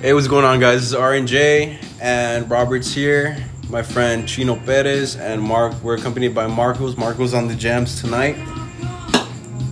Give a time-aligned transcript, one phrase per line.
[0.00, 0.80] Hey, what's going on, guys?
[0.82, 3.36] This is RNJ and Robert's here.
[3.70, 5.74] My friend Chino Perez and Mark.
[5.82, 6.96] We're accompanied by Marcos.
[6.96, 8.36] Marcos on the jams tonight.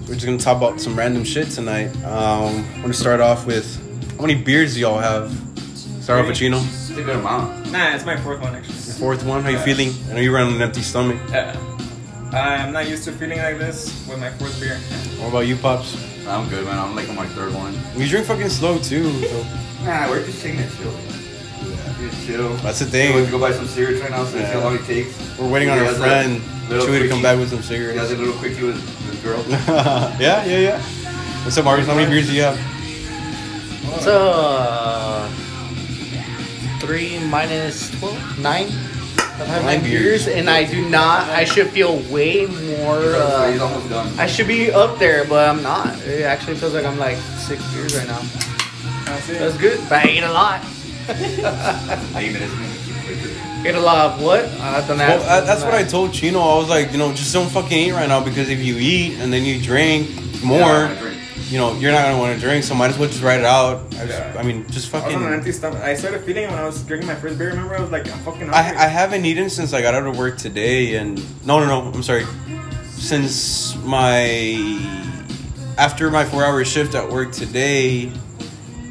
[0.09, 1.95] We're just gonna talk about some random shit tonight.
[2.05, 3.67] Um, I'm gonna start off with
[4.17, 5.31] how many beers do y'all have?
[6.03, 6.59] Start off with Chino.
[6.59, 7.71] It's a good amount.
[7.71, 8.75] Nah, it's my fourth one actually.
[8.75, 9.43] Fourth one.
[9.43, 9.93] How you feeling?
[10.11, 11.19] I know you ran on an empty stomach.
[11.31, 11.56] Yeah.
[12.33, 14.77] I'm not used to feeling like this with my fourth beer.
[15.21, 15.97] What about you, pops?
[16.27, 16.79] I'm good, man.
[16.79, 17.75] I'm like on my third one.
[17.97, 19.12] You drink fucking slow too.
[19.23, 19.47] So
[19.84, 20.92] Nah, we're just taking it chill.
[22.01, 22.55] Just chill.
[22.56, 23.12] that's the thing.
[23.12, 24.47] going to go buy some cigarettes right now, so Yeah.
[24.47, 25.38] see how long it takes.
[25.38, 28.16] We're waiting on our friend little Chewy to come back with some He has a
[28.16, 29.45] little quickie with with his girl.
[30.19, 30.80] yeah, yeah, yeah.
[31.45, 31.87] What's up, Marcus?
[31.87, 32.59] How many beers do you have?
[34.01, 35.28] So, uh,
[36.80, 38.69] three minus twelve, nine.
[39.37, 41.28] I've had Nine nine beers, and I do not.
[41.28, 43.03] I should feel way more.
[43.03, 44.09] So he's Uh, almost done.
[44.19, 45.98] I should be up there, but I'm not.
[46.06, 48.23] It actually feels like I'm like six beers right now.
[49.05, 49.39] That's it.
[49.39, 50.65] That's good, but I ate a lot.
[51.09, 52.53] Eight minutes.
[53.05, 53.31] quicker.
[53.69, 54.45] Ate a lot of what?
[54.61, 55.20] I've done that.
[55.20, 56.41] Well, uh, that's what I told Chino.
[56.41, 59.19] I was like, you know, just don't fucking eat right now because if you eat
[59.20, 60.11] and then you drink
[60.45, 61.19] more, Yeah, drink.
[61.51, 62.65] you know, you're not gonna want to drink.
[62.65, 63.81] So might as well just write it out.
[63.95, 64.37] I, just, Yeah.
[64.39, 65.34] I mean, just I was on an fucking.
[65.34, 65.83] empty stomach.
[65.83, 67.48] I started feeling it when I was drinking my first beer.
[67.50, 68.59] Remember, I was like, I'm fucking I.
[68.59, 71.91] I haven't eaten since I got out of work today, and no, no, no.
[71.93, 72.25] I'm sorry.
[72.93, 74.78] Since my
[75.77, 78.11] after my four-hour shift at work today,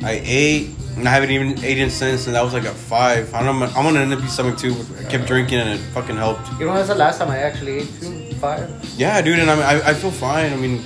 [0.03, 0.69] I ate.
[0.95, 3.33] And I haven't even eaten since, and that was like at five.
[3.33, 3.65] I don't know.
[3.75, 4.75] I'm on an empty stomach too.
[4.75, 6.47] But I kept drinking, and it fucking helped.
[6.59, 8.69] You know, that's the last time I actually ate two, five.
[8.95, 10.53] Yeah, dude, and I mean, I, I feel fine.
[10.53, 10.83] I mean,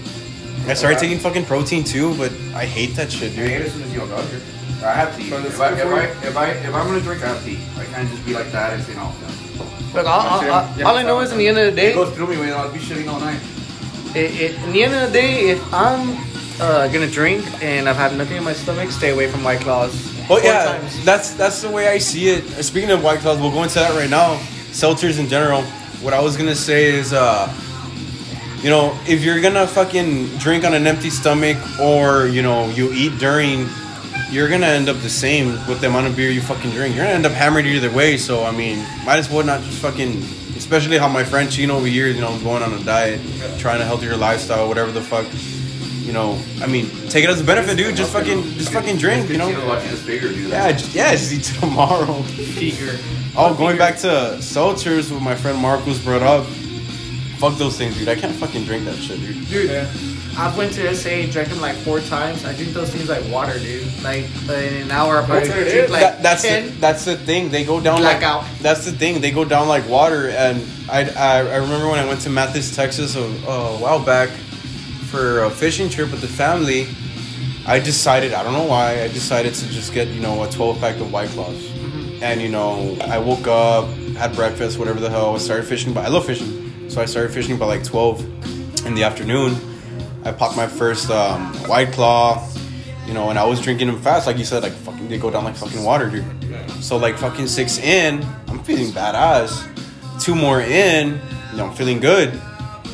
[0.65, 3.51] I started taking fucking protein too, but I hate that shit, I dude.
[3.51, 4.39] ate as soon as you got here.
[4.85, 5.29] I have to eat.
[5.29, 7.49] But If I, if, I, if, I, if I'm going to drink, I have to
[7.49, 7.59] eat.
[7.77, 9.11] I can't just be like that and say no.
[9.93, 11.87] Look, all, all, all, Yeah, all I know is, in the end of the day,
[11.87, 12.53] It day, goes through me, man.
[12.53, 13.41] I'll be shitting all night.
[14.15, 16.15] It, it, in the end of the day, if I'm
[16.59, 20.13] uh, gonna drink and I've had nothing in my stomach, stay away from White Claws.
[20.29, 21.05] Well, yeah, times.
[21.05, 22.43] that's that's the way I see it.
[22.63, 24.37] Speaking of White Claws, we'll go into that right now.
[24.71, 25.63] Seltzers in general.
[26.01, 27.53] What I was gonna say is, uh,
[28.61, 32.91] you know, if you're gonna fucking drink on an empty stomach or you know you
[32.93, 33.67] eat during,
[34.29, 36.95] you're gonna end up the same with the amount of beer you fucking drink.
[36.95, 38.17] You're gonna end up hammered either way.
[38.17, 40.23] So I mean, might as well not just fucking.
[40.57, 43.21] Especially how my friend Chino over here, you know, going on a diet,
[43.59, 45.27] trying a healthier lifestyle, whatever the fuck.
[46.07, 47.95] You know, I mean, take it as a benefit, dude.
[47.97, 49.49] Just fucking, just fucking drink, you know.
[49.49, 52.21] He's watching this figure do Yeah, just, yeah, just eat tomorrow.
[52.23, 52.97] Figure.
[53.35, 56.45] Oh, going back to seltzers, what my friend Marcos brought up.
[57.39, 58.07] Fuck those things, dude.
[58.07, 59.47] I can't fucking drink that shit, dude.
[59.49, 59.91] Dude, Yeah.
[60.39, 62.45] I've went to SA, drank them like four times.
[62.45, 63.87] I drink those things like water, dude.
[64.03, 65.89] Like in an hour, I probably That's drink is.
[65.91, 67.49] like that, that's the, that's the thing.
[67.49, 68.43] They go down Blackout.
[68.43, 69.19] like that's the thing.
[69.19, 70.29] They go down like water.
[70.29, 74.29] And I I, I remember when I went to Mathis, Texas, a, a while back
[75.07, 76.87] for a fishing trip with the family.
[77.65, 80.79] I decided I don't know why I decided to just get you know a 12
[80.79, 81.71] pack of White Claws.
[82.21, 85.35] And you know I woke up, had breakfast, whatever the hell.
[85.35, 88.95] I started fishing, but I love fishing, so I started fishing by like 12 in
[88.95, 89.55] the afternoon.
[90.23, 92.45] I popped my first um, White Claw,
[93.05, 95.29] you know, and I was drinking them fast, like you said, like fucking they go
[95.29, 96.25] down like fucking water, dude.
[96.81, 100.21] So like fucking six in, I'm feeling badass.
[100.21, 101.19] Two more in,
[101.51, 102.33] you know, I'm feeling good.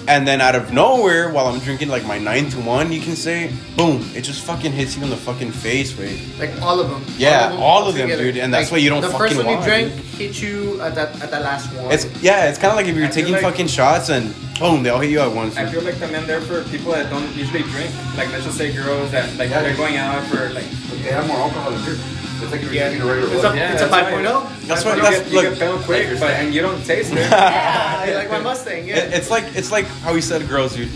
[0.08, 3.52] And then out of nowhere, while I'm drinking like my ninth one, you can say,
[3.78, 6.19] boom, it just fucking hits you in the fucking face, right?
[6.38, 7.03] Like all of them.
[7.18, 8.24] Yeah, all of them, together.
[8.31, 10.03] dude, and that's why you don't The fucking first one you want, drank dude.
[10.06, 11.91] hit you at that at that last one.
[11.91, 14.84] It's yeah, it's kind of like if you're I taking like- fucking shots and boom,
[14.84, 15.56] they all hit you at once.
[15.58, 17.91] I feel like the men there for people that don't usually drink.
[18.18, 20.70] Like, let's just say girls that, like, Yeah, they're going out for, like,
[21.02, 21.97] they have more alcohol than beer.
[22.43, 22.89] It's like you're Yeah.
[22.89, 24.67] drinking a regular It's a- yeah, it's a that's 5.0.
[24.67, 26.61] That's why what- you that's- get, you get pale quick, Like but, you're and you
[26.61, 27.17] don't taste it.
[27.31, 28.87] yeah, you like my Mustang.
[28.87, 28.97] Yeah.
[28.97, 30.89] It- it's like it's like how he said girls, dude.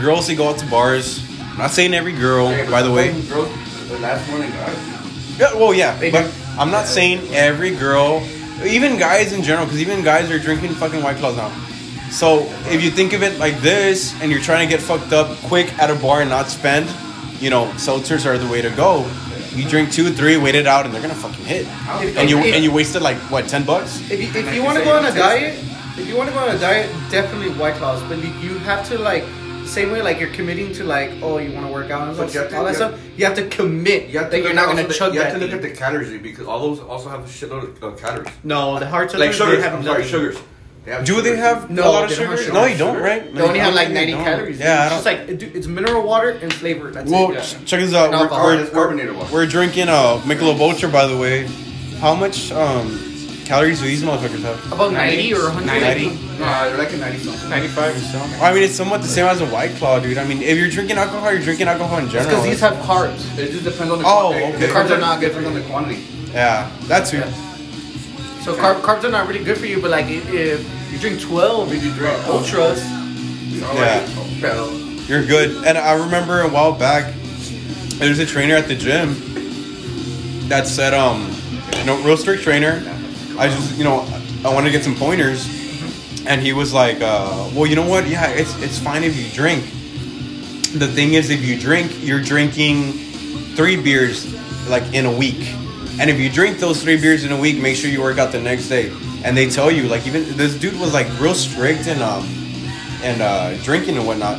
[0.00, 1.20] Girls they go out to bars.
[1.52, 3.12] I'm not saying every girl, Hey, by the way.
[3.12, 3.48] sometimes Girls,
[3.88, 4.70] the last one they got.
[5.38, 6.30] Yeah, well, yeah, They but do.
[6.58, 8.22] I'm not saying every girl,
[8.64, 11.50] even guys in general, because even guys are drinking fucking White Claws now.
[12.10, 15.28] So if you think of it like this, and you're trying to get fucked up
[15.48, 16.86] quick at a bar and not spend,
[17.40, 19.04] you know, seltzers are the way to go.
[19.56, 21.66] You drink two, three, wait it out, and they're gonna fucking hit.
[22.16, 24.00] And you and you wasted like what, ten bucks?
[24.10, 25.58] If you, if you you want to go on a diet,
[25.98, 28.02] if you want to go on a diet, definitely White Claws.
[28.04, 29.24] But you, you have to like,
[29.66, 32.30] same way like you're committing to like, oh, you want to work out and But
[32.30, 33.18] stuff, you have to- all that you have- stuff.
[33.18, 35.32] You have to commit You have to that you're not gonna the- chug You that.
[35.32, 38.28] have to look at the calories because all those also have a shitload of calories.
[38.44, 39.62] no, the hard Like seltzers, sugars.
[39.64, 40.10] have I'm sorry, nothing.
[40.12, 40.36] sugars.
[40.86, 42.42] They Do they have No, a lot of they don't sugar?
[42.42, 42.52] sugar.
[42.54, 43.34] No, you don't, right?
[43.34, 44.58] They only have like 90 calories.
[44.60, 45.04] Yeah, I it's don't.
[45.04, 46.90] just like it- it's mineral water and flavor.
[46.92, 47.42] That's Well, it.
[47.42, 48.10] ch- check this out.
[48.10, 48.46] We're, alcohol.
[48.46, 49.32] we're, carbonated water.
[49.32, 51.48] we're drinking uh, Michelob Ultra, by the way.
[51.98, 52.52] How much?
[52.52, 52.86] Um,
[53.46, 54.72] calories do these motherfuckers have?
[54.72, 55.80] About 90 or 100.
[55.80, 56.06] 90.
[56.06, 57.48] No, they're like a 90 something.
[57.50, 58.18] 95 or so.
[58.44, 60.18] I mean, it's somewhat the same as a white claw, dude.
[60.18, 62.28] I mean, if you're drinking alcohol, you're drinking alcohol in general.
[62.30, 63.22] Because these have carbs.
[63.38, 64.44] It just depends on the Oh, quantity.
[64.54, 64.66] okay.
[64.66, 66.04] The Carbs are not good depends on the quantity.
[66.32, 67.20] yeah, that's true.
[67.20, 67.32] Yeah.
[68.46, 71.72] So carb, carbs are not really good for you, but like if, you drink 12
[71.72, 72.80] If you drink ultras,
[73.50, 74.06] Yeah.
[74.40, 74.70] Pero,
[75.08, 75.66] You're good.
[75.66, 77.12] And I remember a while back,
[77.98, 79.16] there's a trainer at the gym
[80.48, 81.28] that said, um,
[81.76, 82.84] you know, real strict trainer.
[83.36, 84.06] I just, you know,
[84.44, 85.44] I want to get some pointers,
[86.24, 88.06] and he was like, uh, well, you know what?
[88.06, 89.64] Yeah, it's it's fine if you drink.
[90.78, 92.92] The thing is, if you drink, you're drinking
[93.56, 94.32] three beers
[94.68, 95.42] like in a week,
[95.98, 98.32] and if you drink those three beers in a week, make sure you work out
[98.32, 98.92] the next day.
[99.24, 102.24] And they tell you, like, even this dude was like real strict and um
[103.02, 104.38] and uh, drinking and whatnot.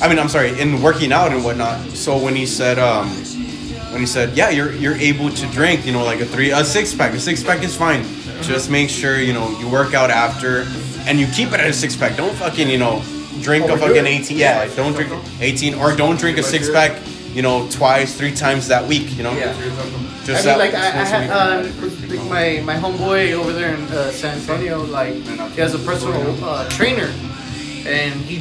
[0.00, 1.80] I mean, I'm sorry, in working out and whatnot.
[1.90, 3.08] So when he said, um,
[3.92, 6.64] when he said, yeah, you're you're able to drink, you know, like a three, a
[6.64, 7.12] six pack.
[7.14, 8.02] A six pack is fine.
[8.42, 10.66] Just make sure you know you work out after,
[11.06, 12.16] and you keep it at a six pack.
[12.16, 13.02] Don't fucking you know
[13.40, 14.06] drink a fucking it.
[14.06, 14.36] 18.
[14.36, 17.00] Yeah, don't drink 18 or don't drink a six pack.
[17.32, 19.16] You know, twice, three times that week.
[19.16, 19.54] You know, yeah.
[20.24, 21.62] Just I mean, like I, I had uh,
[22.08, 26.44] like my my homeboy over there in uh, San Antonio, like he has a personal
[26.44, 27.10] uh, trainer,
[27.86, 28.36] and he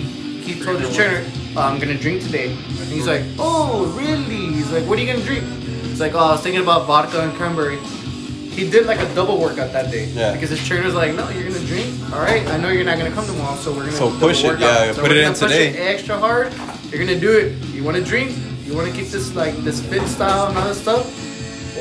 [0.45, 1.25] he told his trainer,
[1.57, 5.25] "I'm gonna drink today." And he's like, "Oh, really?" He's like, "What are you gonna
[5.25, 5.43] drink?"
[5.83, 7.77] He's like, "Oh, I was thinking about vodka and cranberry."
[8.51, 10.05] He did like a double workout that day.
[10.07, 10.33] Yeah.
[10.33, 11.87] Because his trainer's like, "No, you're gonna drink.
[12.13, 14.47] All right, I know you're not gonna come tomorrow, so we're gonna So push it,
[14.47, 14.61] workout.
[14.87, 16.53] yeah, So put it in today." it extra hard.
[16.91, 17.53] You're gonna do it.
[17.73, 18.35] You want to drink?
[18.65, 21.07] You want to keep this like this fit style and all that stuff?"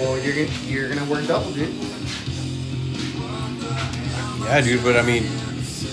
[0.00, 1.68] Or you're gonna you're gonna work double, dude.
[4.44, 5.24] Yeah, dude, but I mean,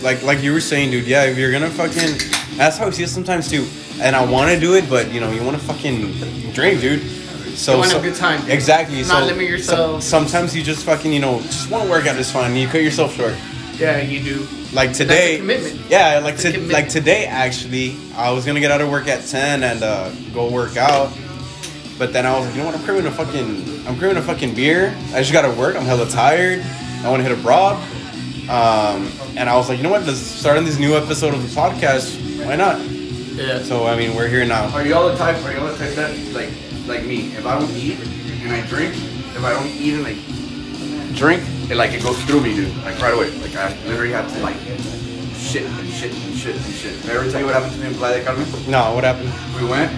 [0.02, 1.06] like like you were saying, dude.
[1.06, 2.18] Yeah, if you're gonna fucking,
[2.58, 3.68] that's how I see it sometimes too.
[4.02, 7.02] And I want to do it, but you know, you want to fucking drink, dude.
[7.58, 8.52] So You wanna so- have a good time, dude.
[8.52, 8.98] Exactly.
[9.02, 10.04] Not so limit yourself.
[10.04, 12.56] so- sometimes you just fucking, you know, just want to work out is fine.
[12.56, 13.34] You cut yourself short.
[13.80, 14.48] Yeah, you do.
[14.74, 15.80] Like today, commitment.
[15.90, 19.64] Yeah, like to, like today actually, I was gonna get out of work at ten
[19.64, 21.12] and uh, go work out,
[21.98, 22.76] but then I was like, you know what?
[22.76, 24.96] I'm craving a fucking, I'm craving a fucking beer.
[25.14, 25.76] I just gotta work.
[25.76, 26.64] I'm hella tired.
[27.04, 27.76] I want to hit a broad.
[28.50, 30.06] Um, and I was like, you know what?
[30.06, 32.46] Let's start on this new episode of the podcast.
[32.46, 32.80] Why not?
[33.38, 33.62] Yeah.
[33.62, 34.70] So I mean, we're here now.
[34.74, 35.44] Are y'all the type?
[35.44, 36.50] Are y'all the type that like
[36.88, 37.28] like me?
[37.36, 40.18] If I don't eat and I drink, if I don't eat and like
[41.16, 42.76] drink, it like it goes through me, dude.
[42.78, 43.32] Like right away.
[43.40, 44.58] Like I literally have to like
[45.36, 47.02] shit and shit and shit and shit.
[47.02, 48.72] Did I ever tell you what happened to me in Playa del Carmen?
[48.72, 49.32] No, what happened?
[49.62, 49.92] We went.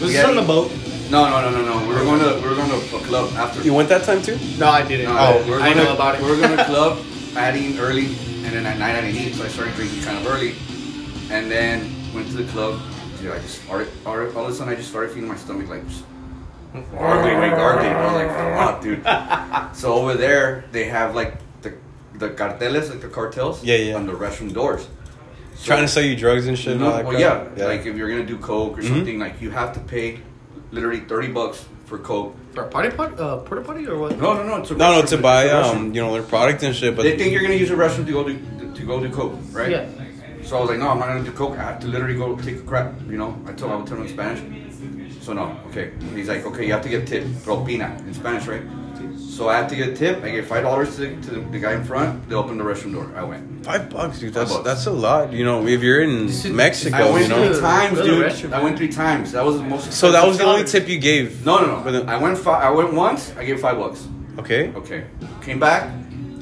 [0.00, 0.22] Was Yeah.
[0.22, 0.70] this on the boat?
[1.10, 1.88] No, no, no, no, no.
[1.88, 3.62] We were going to we were going to a club after.
[3.62, 4.38] You went that time too?
[4.58, 5.06] No, I didn't.
[5.06, 6.22] No, Oh, we were I going know to, about it.
[6.22, 6.98] We were going to club.
[7.36, 8.06] I had early,
[8.44, 10.54] and then at night I didn't eat, so I started drinking kind of early,
[11.30, 12.80] and then went to the club.
[13.20, 15.68] Dude, I just started, all all of a sudden I just started feeling my stomach
[15.68, 16.04] like just
[16.94, 17.92] gargling, like gargling.
[17.92, 19.76] I was like, fuck, dude.
[19.76, 21.74] So over there they have like the
[22.14, 23.94] the carteles, like the cartels, Yeah, yeah.
[23.96, 24.86] on the restroom doors.
[25.58, 26.74] So- Trying to sell you drugs and shit.
[26.74, 27.58] and all no, that well, crap?
[27.58, 28.88] yeah, like if you're gonna do coke or Mhm.
[28.88, 30.18] something, like you have to pay
[30.70, 32.36] literally thirty bucks for coke.
[32.54, 34.18] For a party pot, uh, porta potty or what?
[34.20, 34.56] No, no, no.
[34.58, 36.94] It's a no, no, to buy um, you know, their product and shit.
[36.94, 38.38] But they think you're gonna use a restroom to go do
[38.74, 39.70] to go do coke, right?
[39.70, 39.86] Yeah.
[40.44, 41.58] So I was like, no, I'm not gonna do coke.
[41.58, 42.94] I have to literally go take a crap.
[43.10, 44.40] You know, I told I would tell him in Spanish.
[45.22, 45.90] So no, okay.
[46.14, 48.62] He's like, okay, you have to get tip, propina in Spanish, right?
[49.38, 50.20] So I have to get a tip.
[50.24, 52.28] I gave five dollars to, to the, the guy in front.
[52.28, 53.06] They opened the restroom door.
[53.14, 53.64] I went.
[53.64, 54.34] five bucks, dude.
[54.34, 54.64] That's bucks.
[54.64, 55.32] that's a lot.
[55.32, 57.52] You know, if you're in is- Mexico, I went you know.
[57.52, 58.52] three times, Go to the dude.
[58.52, 59.30] I went three times.
[59.30, 59.92] That was the most.
[59.92, 61.46] So that was the only tip you gave.
[61.46, 62.00] No, no, For no.
[62.02, 62.36] the- I went.
[62.36, 63.32] Fi- I went once.
[63.36, 64.08] I gave five bucks.
[64.40, 64.72] Okay.
[64.74, 65.04] Okay.
[65.40, 65.88] Came back,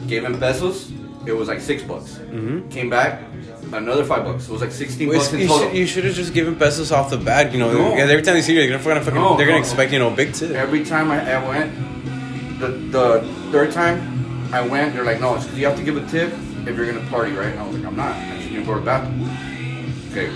[0.06, 0.90] gave him pesos.
[1.26, 2.12] It was like six bucks.
[2.32, 2.70] Mm-hmm.
[2.70, 3.20] Came back,
[3.74, 4.48] another five bucks.
[4.48, 5.68] It was like sixteen Well, bucks in you, total.
[5.68, 7.52] should, you should have just given pesos off the bat.
[7.52, 7.92] You know, No.
[7.94, 9.68] every time they see you, they're gonna fucking, No, they're gonna no, no.
[9.68, 10.52] expect you know big tip.
[10.52, 11.72] Every time I, I went,
[12.58, 13.20] the the
[13.52, 16.32] third time I went, they're like, no, it's 'cause you have to give a tip
[16.66, 17.48] if you're gonna party, right?
[17.48, 18.14] And I was like, I'm not.
[18.16, 19.30] I'm just gonna go to the bathroom.
[20.12, 20.30] Okay,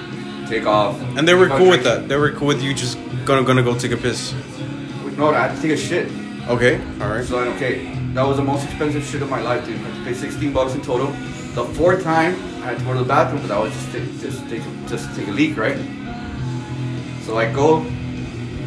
[0.49, 1.00] take off.
[1.17, 2.09] And they were cool with that.
[2.09, 4.35] They were cool with you just gonna gonna go take a piss.
[5.17, 6.09] No, I had to take a shit.
[6.49, 6.81] Okay.
[7.00, 7.25] All right.
[7.25, 9.77] So then, okay, that was the most expensive shit of my life, dude.
[9.77, 11.09] I had to pay 16 bucks in total.
[11.55, 14.21] The fourth time, I had to go to the bathroom but I was just take,
[14.21, 15.77] just take just take a leak, right?
[17.25, 17.85] So I go,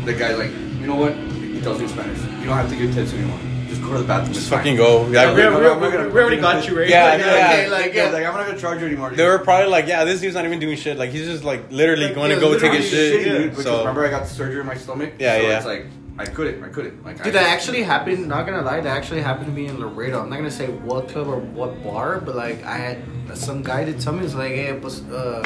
[0.05, 1.15] the guy's like, you know what?
[1.63, 2.19] He tells me in Spanish.
[2.41, 3.39] You don't have to give tips anymore.
[3.69, 4.33] Just go to the bathroom.
[4.33, 5.07] Just fucking go.
[5.07, 5.33] Yeah.
[5.33, 6.89] we- I'm not- we- I'm not gonna- we already got you, right?
[6.89, 7.25] Yeah, Like, yeah.
[7.25, 8.09] okay, Like, like, yeah, yeah.
[8.11, 9.11] like I'm not gonna charge you anymore.
[9.15, 10.97] They were probably like, yeah, this dude's not even doing shit.
[10.97, 13.21] Like he's just like literally Like, going to go take a literally shit.
[13.21, 13.49] shitty, dude.
[13.51, 15.13] Because So remember, I got surgery in my stomach.
[15.19, 15.55] Yeah, so yeah.
[15.57, 15.85] It's like
[16.19, 17.05] I couldn't, I couldn't.
[17.05, 18.27] Like, Dude, I that actually happened.
[18.27, 20.21] Not gonna lie, that actually happened to me in Laredo.
[20.21, 22.97] I'm not gonna say what club or what bar, but like I had
[23.35, 25.41] some guy did tell me, it's like, hey, pues, uh,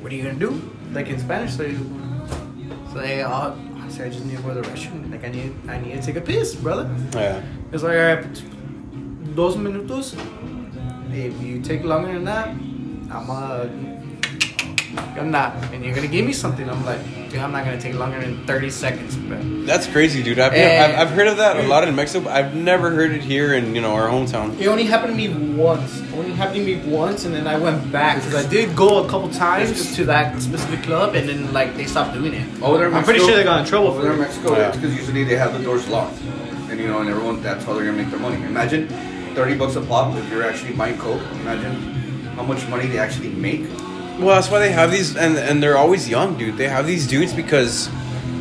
[0.00, 0.58] what are you gonna do?
[0.94, 1.78] Like in Spanish, so, you,
[2.94, 3.50] so hey, uh,
[4.00, 5.10] I I just need to go to the restroom.
[5.10, 6.88] Like I need, I need to take a piss, brother.
[7.14, 7.42] yeah.
[7.72, 8.42] It's like, alright, pues,
[9.34, 10.14] dos minutos.
[11.12, 13.64] If you take longer than that, I'm uh,
[15.18, 16.68] I'm not, and you're gonna give me something.
[16.68, 17.00] I'm like,
[17.30, 20.38] dude, I'm not gonna take longer than 30 seconds, but That's crazy, dude.
[20.38, 22.24] I've, And- I've, I've heard of that a lot in Mexico.
[22.24, 24.58] but I've never heard it here in you know our hometown.
[24.60, 26.00] it only happened to me once.
[26.00, 29.04] It only happened to me once, and then I went back because I did go
[29.04, 32.46] a couple times to that specific club, and then like they stopped doing it.
[32.62, 34.20] Over there in I'm pretty sure they got in trouble Over for there in.
[34.20, 34.68] Mexico, Yeah.
[34.68, 36.18] it's because usually they have the doors locked,
[36.70, 38.36] and you know, and everyone that's how they're gonna make their money.
[38.44, 38.88] Imagine
[39.34, 41.20] thirty bucks a pop if you're actually buying coke.
[41.42, 41.74] Imagine
[42.36, 43.64] how much money they actually make.
[44.18, 46.56] Well, that's why they have these, and and they're always young, dude.
[46.56, 47.88] They have these dudes because,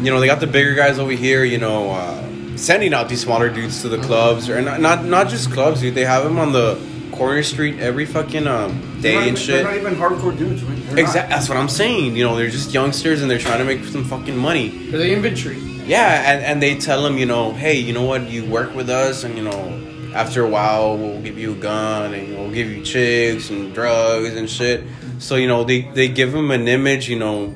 [0.02, 3.22] you know, they got the bigger guys over here, you know, uh, sending out these
[3.22, 5.94] smaller dudes to the clubs, or not not, not just clubs, dude.
[5.94, 6.80] They have them on the
[7.12, 9.64] corner street every fucking um, They're day not and shit.
[9.64, 10.64] They're not even hardcore dudes.
[10.66, 11.00] They're.
[11.00, 11.36] Exactly.
[11.36, 12.16] That's what I'm saying.
[12.16, 14.70] You know, they're just youngsters and they're trying to make some fucking money.
[14.92, 15.58] For the inventory.
[15.58, 18.90] Yeah, and, and they tell them, you know, hey, you know what, you work with
[18.90, 22.70] us, and you know, after a while, we'll give you a gun, and we'll give
[22.70, 24.84] you chicks and drugs and shit.
[25.20, 27.54] So you know, they they give them an image, you know,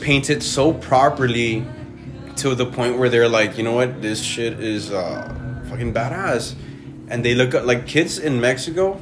[0.00, 1.64] painted so properly
[2.36, 6.54] to the point where they're like, you know what, this shit is uh, fucking badass,
[7.08, 9.00] and they look at like kids in Mexico.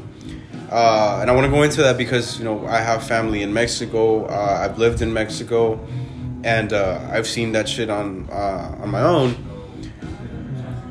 [0.70, 3.52] Uh, and I want to go into that because you know I have family in
[3.52, 4.26] Mexico.
[4.26, 5.80] Uh, I've lived in Mexico,
[6.44, 9.36] and uh, I've seen that shit on uh, on my own.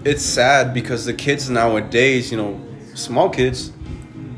[0.03, 2.59] It's sad because the kids nowadays, you know,
[2.95, 3.71] small kids,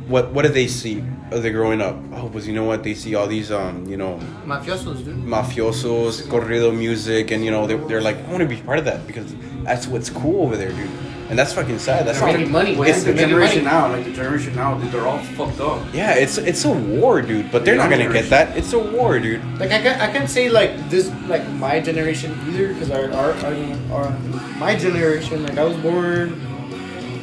[0.09, 1.95] what what do they see as they're growing up?
[2.13, 2.83] Oh, but you know what?
[2.83, 5.15] They see all these um, you know, Mafiosos, dude.
[5.23, 8.85] mafiosos, corrido music, and you know they're, they're like, I want to be part of
[8.85, 10.89] that because that's what's cool over there, dude.
[11.29, 12.07] And that's fucking sad.
[12.07, 12.37] That's They're not.
[12.39, 12.75] making money.
[12.75, 13.75] Well, It's it's the generation money.
[13.77, 15.85] now, like the generation now, dude, they're all fucked up.
[15.93, 17.51] Yeah, it's it's a war, dude.
[17.51, 18.57] But they're not gonna get that.
[18.57, 19.43] It's a war, dude.
[19.59, 23.33] Like I can't, I can't say like this like my generation either because our, our
[23.45, 23.53] our
[23.93, 24.19] our
[24.57, 26.33] my generation like I was born.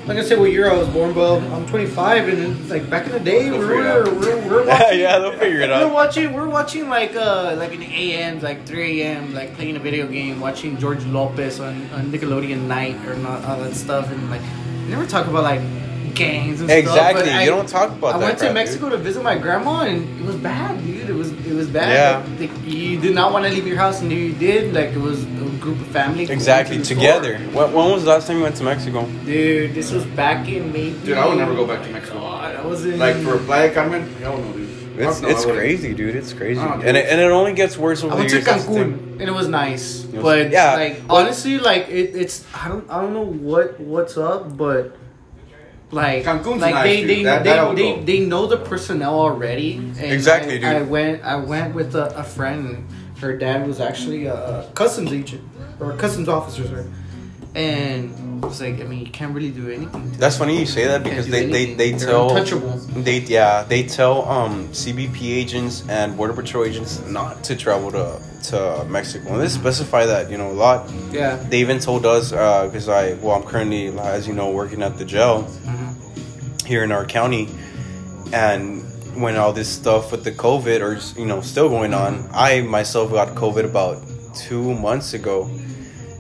[0.07, 3.13] Like I said, what year I was born, but I'm 25, and like back in
[3.13, 5.01] the day, we They'll were, we're, we're watching.
[5.01, 6.33] yeah, they'll figure it We're watching.
[6.33, 9.35] We're watching like uh like an AM, like 3 a.m.
[9.35, 13.59] like playing a video game, watching George Lopez on, on Nickelodeon Night or not all
[13.59, 14.43] that stuff, and like
[14.87, 15.61] never talk about like
[16.17, 16.79] gangs and stuff.
[16.79, 19.23] Exactly, you I- don't talk about I that I went to crap, Mexico to visit
[19.23, 21.09] my grandma, and it was bad, dude.
[21.09, 21.93] It was it was bad.
[21.93, 22.41] Yeah.
[22.41, 24.75] Like, like, you did not want to leave your house, and you did.
[24.75, 25.27] Like it was a
[25.61, 26.25] group of family.
[26.25, 27.39] Exactly to together.
[27.39, 29.07] When, when was the last time you went to Mexico?
[29.25, 30.99] Dude, this was back in maybe.
[31.05, 32.21] Dude, I would never go back to Mexico.
[32.21, 34.67] God, I was in Like for Playa Carmen, hell no, dude.
[34.99, 36.17] It's Fuck no, it's I crazy, dude.
[36.17, 36.87] It's crazy, Oh, dude.
[36.87, 38.45] and it, and it only gets worse over I the went to years.
[38.47, 38.93] that's the thing.
[38.99, 42.69] Cancun and it was nice, was- but yeah, like but- honestly, like it, it's I
[42.69, 44.97] don't I don't know what what's up, but
[45.91, 48.03] like Cancun's like nice, they they That- they, that I would they, go.
[48.03, 49.75] they know the personnel already.
[49.77, 50.65] And Exactly, I, dude.
[50.65, 52.87] I went I went with a, a friend.
[53.21, 55.43] Her dad was actually a, a customs agent
[55.81, 56.85] or a customs officer, sorry.
[57.55, 58.13] And
[58.45, 60.11] it's like I mean you can't really do anything.
[60.19, 62.77] That's funny you say that because they, they, they They're tell untouchable.
[63.03, 68.21] they yeah they tell um CBP agents and border patrol agents not to travel to
[68.51, 70.91] to Mexico and they specify that you know a lot.
[71.13, 71.37] Yeah.
[71.37, 75.05] They even told us because I well I'm currently as you know working at the
[75.05, 76.67] jail Mm-hmm.
[76.67, 77.49] here in our county,
[78.33, 78.83] and
[79.21, 83.11] when all this stuff with the COVID or you know still going on, I myself
[83.13, 84.03] got COVID about
[84.35, 85.49] two months ago,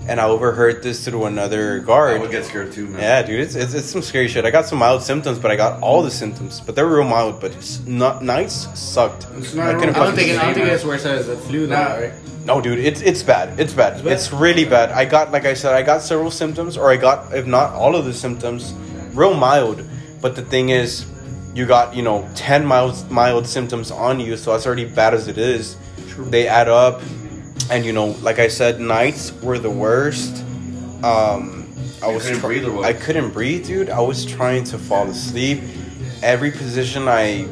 [0.09, 2.09] and I overheard this through another guard.
[2.11, 2.21] I guard.
[2.23, 3.01] would get scared too, man.
[3.01, 4.45] Yeah, dude, it's, it's it's some scary shit.
[4.45, 7.41] I got some mild symptoms, but I got all the symptoms, but they're real mild.
[7.41, 9.27] But it's not nights sucked.
[9.37, 11.27] It's not I real- couldn't I don't think it, I don't think it's worse as
[11.27, 11.95] the flu now, Nah.
[11.97, 12.13] right?
[12.45, 13.59] No, dude, it's it's bad.
[13.59, 14.05] It's bad.
[14.05, 14.13] bad?
[14.13, 14.91] It's really bad.
[14.93, 17.97] I got like I said, I got several symptoms, or I got if not all
[17.97, 18.73] of the symptoms,
[19.15, 19.83] real mild.
[20.21, 21.05] But the thing is,
[21.55, 25.27] you got you know ten mild mild symptoms on you, so that's already bad as
[25.27, 25.77] it is.
[26.19, 27.03] They add up,
[27.71, 30.43] and you know, like I said, nights were the worst.
[31.03, 31.67] Um,
[32.03, 32.85] I You was couldn't try- breathe or what?
[32.85, 33.91] I couldn't breathe, dude.
[33.91, 35.63] I was trying to fall asleep.
[36.23, 37.47] Every position I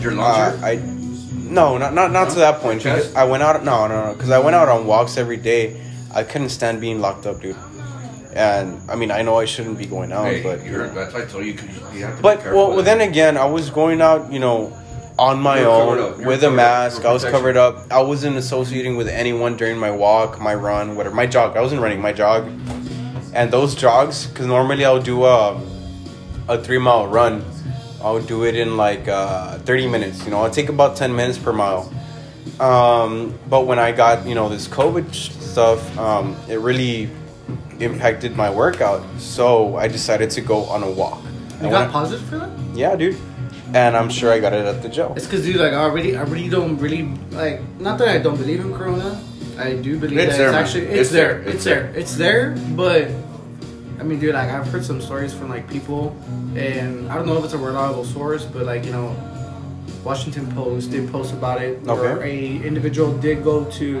[0.00, 0.66] your lungs uh.
[0.66, 2.82] I no, not not not to that point.
[2.82, 3.64] Because I went out.
[3.64, 4.12] No, no, no.
[4.14, 5.80] Because I went out on walks every day.
[6.14, 7.56] I couldn't stand being locked up, dude.
[8.34, 11.22] And I mean, I know I shouldn't be going out, Hey, but you're, that's why
[11.22, 11.58] I told you, you,
[11.92, 14.72] you have to but well, then again, I was going out, you know,
[15.20, 16.18] on my You were covered up.
[16.18, 17.04] own with a mask.
[17.04, 17.74] I was covered up.
[17.92, 21.56] I wasn't associating with anyone during my walk, my run, whatever, my jog.
[21.56, 22.48] I wasn't running, my jog.
[23.34, 25.60] And those jogs, because normally I'll do a
[26.48, 27.44] a three mile run.
[28.02, 30.24] I'll do it in like uh, 30 minutes.
[30.24, 31.92] You know, I'll take about 10 minutes per mile.
[32.58, 37.10] Um, but when I got, you know, this COVID stuff, um, it really
[37.78, 39.02] impacted my workout.
[39.18, 41.22] So I decided to go on a walk.
[41.60, 42.50] You I got went- positive for that?
[42.74, 43.18] yeah, dude.
[43.74, 45.12] And I'm sure I got it at the jail.
[45.16, 48.36] It's because, dude, like, I already, I really don't really, like, not that I don't
[48.36, 49.22] believe in Corona.
[49.58, 50.64] I do believe It's that there, it's man.
[50.64, 51.34] actually, it's, It's there.
[51.42, 51.52] there.
[51.54, 51.84] It's there.
[51.94, 53.08] It's there, but
[54.00, 56.16] I mean, dude, like I've heard some stories from like people,
[56.56, 59.14] and I don't know if it's a reliable source, but like you know,
[60.02, 63.98] Washington Post did post about it, where a individual did go to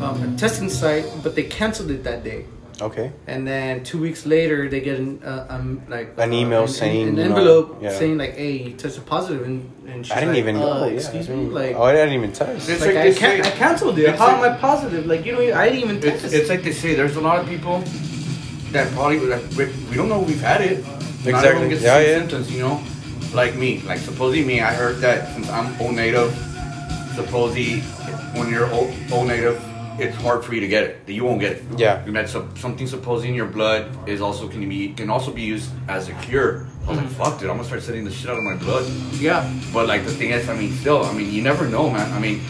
[0.00, 2.44] um, a testing site, but they canceled it that day.
[2.82, 3.12] Okay.
[3.26, 7.16] And then two weeks later, they get an uh, um like An email saying, an
[7.16, 7.90] you know, envelope yeah.
[7.98, 10.72] saying like, "Hey, you tested positive," and, and she's I didn't like, even know.
[10.72, 12.68] uh, yeah, Excuse I me, like, oh, I didn't even test.
[12.68, 14.04] It's like like I they can't, say- I canceled it.
[14.08, 15.04] it's How am I positive?
[15.06, 16.24] Like you know, I didn't even test.
[16.24, 17.82] It's, it's like they say, there's a lot of people
[18.72, 20.78] that probably like, we, we don't know we've had it.
[20.86, 20.96] Not
[21.28, 21.48] Exactly.
[21.48, 22.18] everyone gets the Yeah, same yeah.
[22.18, 22.80] symptoms, you know.
[23.34, 26.32] Like me, like supposedly me, I heard that since I'm O negative,
[27.14, 27.80] supposedly
[28.38, 29.62] when you're O, o negative,
[30.00, 31.06] it's hard for you to get it.
[31.06, 31.62] That you won't get it.
[31.76, 32.04] Yeah.
[32.04, 35.42] And that's some- something supposedly in your blood is also can be can also be
[35.42, 36.66] used as a cure.
[36.86, 37.12] I was like, mm.
[37.20, 38.84] fuck, dude, I'm gonna start sending the shit out of my blood.
[39.20, 39.48] yeah.
[39.72, 42.10] But like the thing is, I mean, still, I mean, you never know, man.
[42.12, 42.40] I mean,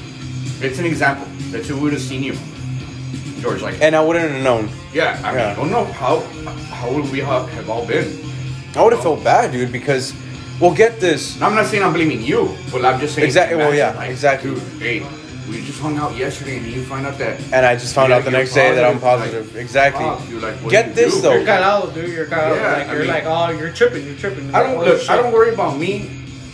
[0.60, 2.34] it's an example that you would have seen you,
[3.40, 3.62] George.
[3.62, 4.68] Like, And I wouldn't have known.
[4.92, 6.20] yeah, I mean, I don't know how
[6.80, 8.06] how would we have, have all been.
[8.76, 10.14] I would have felt bad, dude, because,
[10.60, 11.34] well, get this.
[11.34, 13.26] And I'm not saying I'm blaming you, but I'm just saying.
[13.26, 14.50] Exactly, well, imagine, yeah, exactly.
[14.54, 15.02] Dude, hey,
[15.50, 17.40] we just hung out yesterday, and you find out that.
[17.52, 19.56] And I just found Yeah, out the you're next day that I'm positive, positive.
[19.56, 20.04] exactly.
[20.04, 21.20] fuck, dude, like, what Get you this, do?
[21.22, 21.34] though.
[21.34, 22.10] You're got out, dude.
[22.10, 22.56] You're got out.
[22.56, 24.06] Yeah, like I you're mean- like, oh, you're tripping.
[24.06, 24.54] You're tripping.
[24.54, 25.00] I don't Like, oh, look.
[25.00, 25.10] shit.
[25.10, 26.10] I don't worry about me.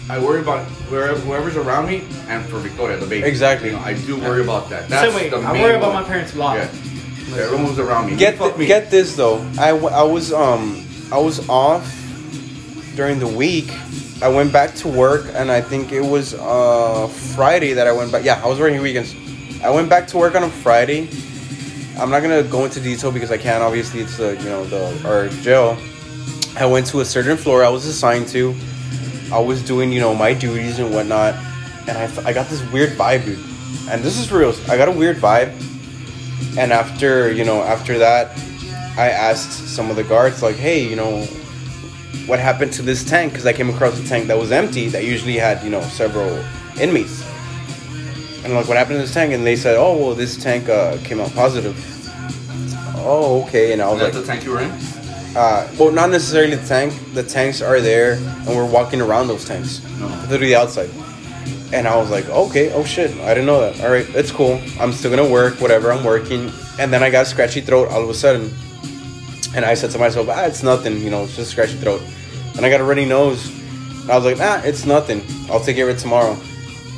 [0.08, 3.26] I worry about wherever, whoever's around me, and for Victoria, the baby.
[3.26, 3.70] Exactly.
[3.70, 4.88] You know, I do worry about that.
[4.88, 5.28] That's Same way.
[5.28, 6.02] the I worry about one.
[6.04, 6.56] my parents a lot.
[6.58, 6.68] Yeah.
[7.42, 8.16] Everyone was around me.
[8.16, 8.66] Get th- me.
[8.66, 9.38] get this though.
[9.58, 11.84] I, w- I was um I was off
[12.94, 13.68] during the week.
[14.22, 18.10] I went back to work and I think it was uh Friday that I went
[18.12, 18.24] back.
[18.24, 19.14] Yeah, I was working weekends.
[19.62, 21.08] I went back to work on a Friday.
[21.98, 23.62] I'm not gonna go into detail because I can't.
[23.62, 25.76] Obviously, it's the you know the our jail.
[26.56, 28.54] I went to a certain floor I was assigned to.
[29.32, 31.34] I was doing you know my duties and whatnot,
[31.86, 33.38] and I, I got this weird vibe, dude.
[33.90, 34.54] And this is real.
[34.68, 35.52] I got a weird vibe.
[36.58, 38.30] And after you know after that,
[38.96, 41.26] I asked some of the guards like, hey, you know,
[42.26, 43.32] what happened to this tank?
[43.32, 46.42] Because I came across a tank that was empty that usually had you know several
[46.80, 47.24] inmates.
[48.38, 49.32] And I'm like, what happened to this tank?
[49.32, 51.76] And they said, oh well, this tank uh, came out positive.
[52.98, 53.72] Oh okay.
[53.72, 54.70] And I was Was that like, the tank you were in?
[55.36, 56.92] uh, well, not necessarily the tank.
[57.14, 60.08] The tanks are there, and we're walking around those tanks No.
[60.28, 60.90] through the outside.
[61.72, 63.82] And I was like, okay, oh shit, I didn't know that.
[63.84, 64.60] All right, it's cool.
[64.80, 65.92] I'm still gonna work, whatever.
[65.92, 66.50] I'm working.
[66.78, 68.52] And then I got a scratchy throat all of a sudden,
[69.54, 71.00] and I said to myself, ah, it's nothing.
[71.02, 72.02] You know, it's just a scratchy throat.
[72.56, 73.50] And I got a runny nose.
[74.02, 75.22] And I was like, nah, it's nothing.
[75.50, 76.38] I'll take care of it tomorrow.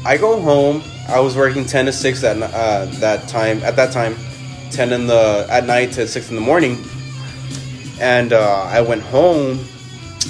[0.04, 0.82] I go home.
[1.08, 3.62] I was working ten to six at n- uh, that time.
[3.62, 4.16] At that time,
[4.70, 6.78] ten in the at night to six in the morning.
[8.00, 9.58] And uh, I went home.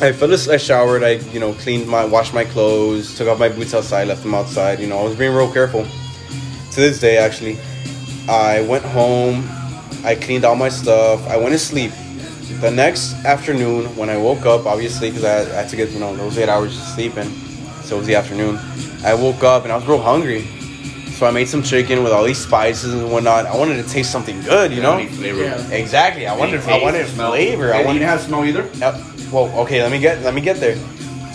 [0.01, 0.55] I fell asleep.
[0.55, 1.03] I showered.
[1.03, 4.35] I you know cleaned my, washed my clothes, took off my boots outside, left them
[4.35, 4.79] outside.
[4.81, 5.85] You know, I was being real careful.
[5.85, 7.59] To this day, actually,
[8.29, 9.49] I went home.
[10.05, 11.27] I cleaned all my stuff.
[11.27, 11.93] I went to sleep.
[12.61, 16.01] The next afternoon, when I woke up, obviously because I, I had to get you
[16.01, 17.31] know those eight hours of sleeping,
[17.83, 18.59] so it was the afternoon.
[19.05, 20.47] I woke up and I was real hungry,
[21.13, 23.47] so I made some chicken with all these spices and whatnot.
[23.47, 24.97] I wanted to taste something good, you know.
[24.97, 25.09] Any.
[25.41, 25.71] Yeah.
[25.71, 26.27] Exactly.
[26.27, 26.61] I wanted.
[26.63, 27.31] I wanted smell.
[27.33, 27.69] flavor.
[27.69, 27.99] Yeah, I you wanted.
[28.01, 28.69] didn't have smell either.
[28.75, 28.95] Yep.
[29.31, 29.83] Well, okay.
[29.83, 30.23] Let me get.
[30.23, 30.77] Let me get there.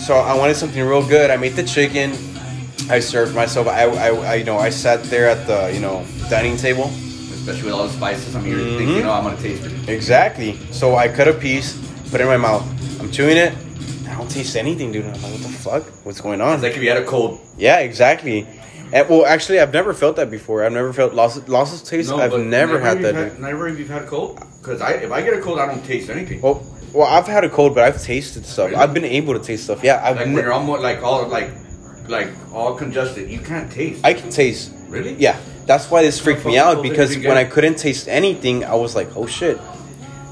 [0.00, 1.30] So I wanted something real good.
[1.30, 2.12] I made the chicken.
[2.90, 3.66] I served myself.
[3.66, 6.92] I, I, I you know, I sat there at the, you know, dining table.
[7.44, 8.34] Especially with all the spices.
[8.34, 8.78] I'm here Mhm.
[8.78, 9.88] thinking, you know, I'm gonna taste it.
[9.88, 10.58] Exactly.
[10.70, 11.74] So I cut a piece,
[12.10, 12.64] put it in my mouth.
[13.00, 13.52] I'm chewing it.
[14.10, 15.04] I don't taste anything, dude.
[15.04, 15.82] I'm like, what the fuck?
[16.04, 16.54] What's going on?
[16.54, 17.40] It's like if you had a cold.
[17.58, 18.46] yeah, exactly.
[18.94, 20.64] And, well, actually, I've never felt that before.
[20.64, 22.10] I've never felt loss, loss of taste.
[22.12, 23.14] I've but never had that.
[23.14, 23.40] dude.
[23.40, 24.40] never if you've had a cold.
[24.62, 26.40] Because I, if I get a cold, I don't taste anything.
[26.40, 28.70] Well, well, I've had a cold, but I've tasted stuff.
[28.70, 28.76] Really?
[28.80, 29.80] I've been able to taste stuff.
[29.82, 30.16] Yeah, I've.
[30.16, 31.50] like ne- when you're almost like all like,
[32.08, 34.00] like all congested, you can't taste.
[34.04, 34.70] I can taste.
[34.88, 35.14] really?
[35.18, 38.94] Yeah, that's why this freaked me out because when I couldn't taste anything, I was
[38.94, 39.58] like, oh shit.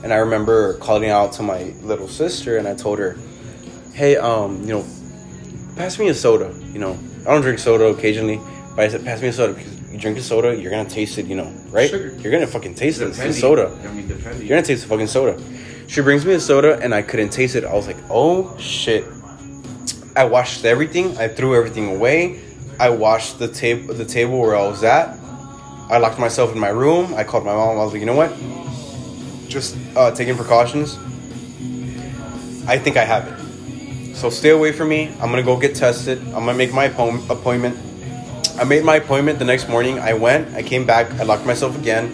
[0.03, 3.17] And I remember calling out to my little sister and I told her,
[3.95, 4.85] hey, um, you know,
[5.77, 6.53] pass me a soda.
[6.73, 8.41] You know, I don't drink soda occasionally,
[8.75, 11.19] but I said, pass me a soda because you drink a soda, you're gonna taste
[11.19, 11.89] it, you know, right?
[11.89, 12.17] Sugar.
[12.19, 13.17] You're gonna fucking taste it.
[13.17, 13.79] It's soda.
[13.85, 14.41] I mean, depending.
[14.41, 15.41] You're gonna taste the fucking soda.
[15.87, 17.65] She brings me a soda and I couldn't taste it.
[17.65, 19.05] I was like, oh shit.
[20.17, 21.17] I washed everything.
[21.17, 22.41] I threw everything away.
[22.83, 25.17] I washed the table the table where I was at.
[25.89, 27.15] I locked myself in my room.
[27.15, 27.79] I called my mom.
[27.79, 28.35] I was like, you know what?
[29.49, 30.99] Just uh, taking precautions.
[32.67, 34.17] I think I have it.
[34.17, 35.15] So stay away from me.
[35.21, 36.19] I'm gonna go get tested.
[36.35, 37.79] I'm gonna make my appo- appointment.
[38.59, 40.01] I made my appointment the next morning.
[40.01, 40.53] I went.
[40.53, 41.09] I came back.
[41.21, 42.11] I locked myself again.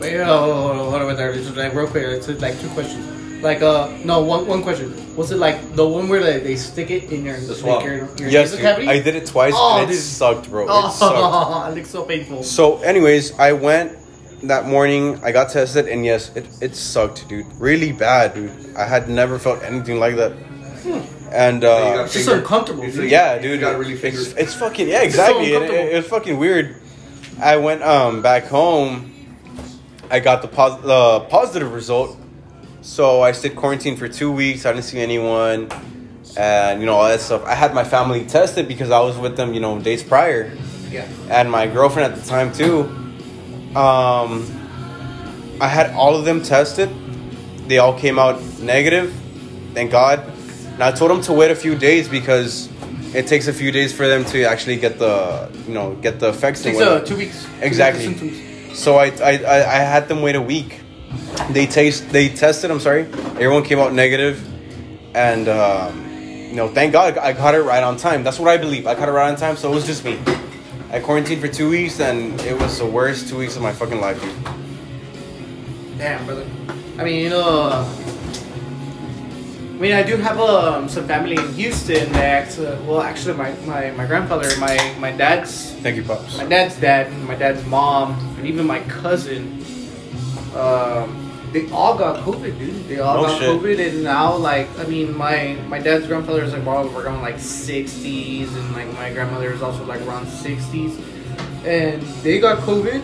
[0.00, 3.23] Wait, hold on, hold on, hold on, real quick, it's like two questions.
[3.44, 4.88] Like, uh, no, one one question.
[5.16, 7.76] Was it like the one where they, they stick it in your, The swab.
[7.76, 8.60] like your, your Yes, nasal dude.
[8.66, 8.88] cavity?
[8.88, 10.02] I did it twice Oh, and it dude.
[10.02, 10.64] sucked, bro.
[10.64, 11.68] It Oh, sucked.
[11.70, 12.42] it looks so painful.
[12.42, 13.98] So, anyways, I went,
[14.48, 15.20] that morning.
[15.22, 17.46] I got tested, and yes, it, it sucked, dude.
[17.60, 18.50] Really bad, dude.
[18.76, 20.32] I had never felt anything like that.
[21.32, 23.10] And uh, It's just finger- uncomfortable, you- dude.
[23.10, 24.32] yeah, you dude, got really it's, fingers.
[24.34, 25.52] it's fucking yeah, exactly.
[25.52, 25.84] It, uncomfortable.
[25.88, 26.76] it, it was fucking weird.
[27.42, 29.10] I went um back home.
[30.10, 32.16] I got the pos- the positive result,
[32.84, 34.66] so I stayed quarantined for two weeks.
[34.66, 35.68] I didn't see anyone,
[36.36, 37.42] and you know all that stuff.
[37.44, 40.52] I had my family tested because I was with them, you know, days prior,
[40.90, 41.06] Yeah.
[41.30, 42.82] and my girlfriend at the time too.
[43.76, 44.46] Um,
[45.60, 46.90] I had all of them tested.
[47.68, 49.12] They all came out negative.
[49.72, 50.20] Thank God.
[50.74, 52.68] And I told them to wait a few days because
[53.14, 56.28] it takes a few days for them to actually get the you know get the
[56.28, 56.64] effects.
[56.66, 57.42] and Takes uh, two weeks.
[57.44, 58.04] to get the Exactly.
[58.04, 58.78] symptoms.
[58.78, 60.80] So I, I I I had them wait a week.
[61.50, 62.70] They taste they tested.
[62.70, 63.02] I'm sorry.
[63.38, 64.42] Everyone came out negative,
[65.14, 66.00] and um,
[66.50, 68.22] you know thank God I got it right on time.
[68.24, 68.86] That's what I believe.
[68.86, 69.56] I got it right on time.
[69.56, 70.18] So it was just me.
[70.90, 74.00] I quarantined for two weeks, and it was the worst two weeks of my fucking
[74.00, 75.98] life, dude.
[75.98, 76.46] Damn, brother.
[76.98, 77.62] I mean, you know.
[77.62, 78.00] uh,
[79.74, 83.52] I mean, I do have um, some family in Houston that, uh, well, actually, my,
[83.66, 86.38] my, my grandfather, my, my dad's Thank you, pops.
[86.38, 89.63] my dad's dad, my dad's mom, and even my cousin,
[90.56, 92.88] um, they all got COVID, dude.
[92.88, 93.48] They all Oh, got shit.
[93.48, 97.22] COVID, and now, like, I mean, my my dad's grandfather is like well, we're going
[97.22, 100.98] like 60s, and like my grandmother is also like around 60s,
[101.64, 103.02] and they got COVID.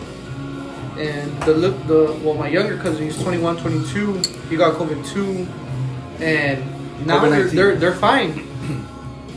[0.97, 4.13] And the look, the well, my younger cousin, he's 21, 22.
[4.49, 5.47] He got COVID too,
[6.19, 6.59] and
[7.07, 7.51] now they're, COVID-19.
[7.51, 8.47] they're they're fine.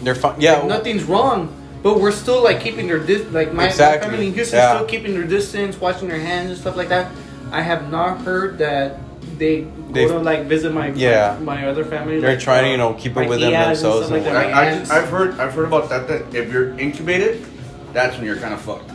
[0.05, 0.39] They're fine.
[0.39, 0.59] Yeah.
[0.59, 1.49] Like, nothing's wrong.
[1.83, 4.75] But we're still like keeping their dis- like my, my family in Houston Yeah.
[4.75, 7.11] still keeping their distance, washing their hands and stuff like that.
[7.55, 8.99] I have not heard that
[9.39, 11.37] they go They've- to like visit my Yeah.
[11.41, 12.21] my, my other family.
[12.21, 14.25] They're like, trying to, you know, keep it my within tias and themselves and like
[14.25, 16.09] that, I, I just, I've heard I've heard about that.
[16.09, 17.45] That if you're incubated,
[17.93, 18.91] that's when you're kind of fucked.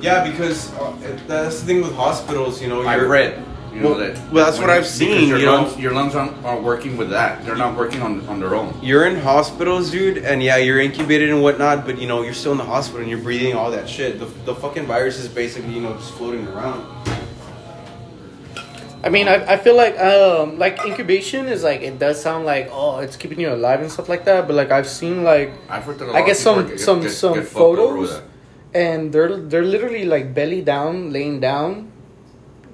[0.00, 0.92] Yeah, because uh,
[1.28, 2.60] that's the thing with hospitals.
[2.60, 3.42] You know, I you're- read.
[3.72, 4.32] You know Well- that.
[4.32, 5.62] well, that's what I've seen, Your you know.
[5.62, 7.44] lungs, your lungs aren't, aren't working with that.
[7.44, 8.72] They're not working on on their own.
[8.82, 12.52] You're in hospitals, dude, and yeah, you're incubated and whatnot, but you know, you're still
[12.52, 14.18] in the hospital and you're breathing all that shit.
[14.20, 16.86] The, the fucking virus is basically, you know, just floating around.
[19.04, 22.68] I mean, I, I feel like um like incubation is like it does sound like
[22.72, 25.84] oh it's keeping you alive and stuff like that, but like I've seen like I've
[25.84, 28.10] heard that a lot I guess some get- some get- some get fucked over with
[28.10, 28.22] photos,
[28.72, 31.92] and they're they're literally like belly down, laying down,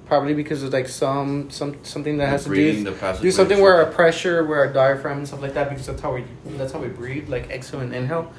[0.07, 2.51] probably because of like some some something that has to
[2.85, 2.85] do
[3.23, 6.15] do something where a pressure, where a diaphragm and stuff like that, because that's how
[6.15, 6.23] we
[6.57, 8.33] that's how we breathe, like exhale and inhale,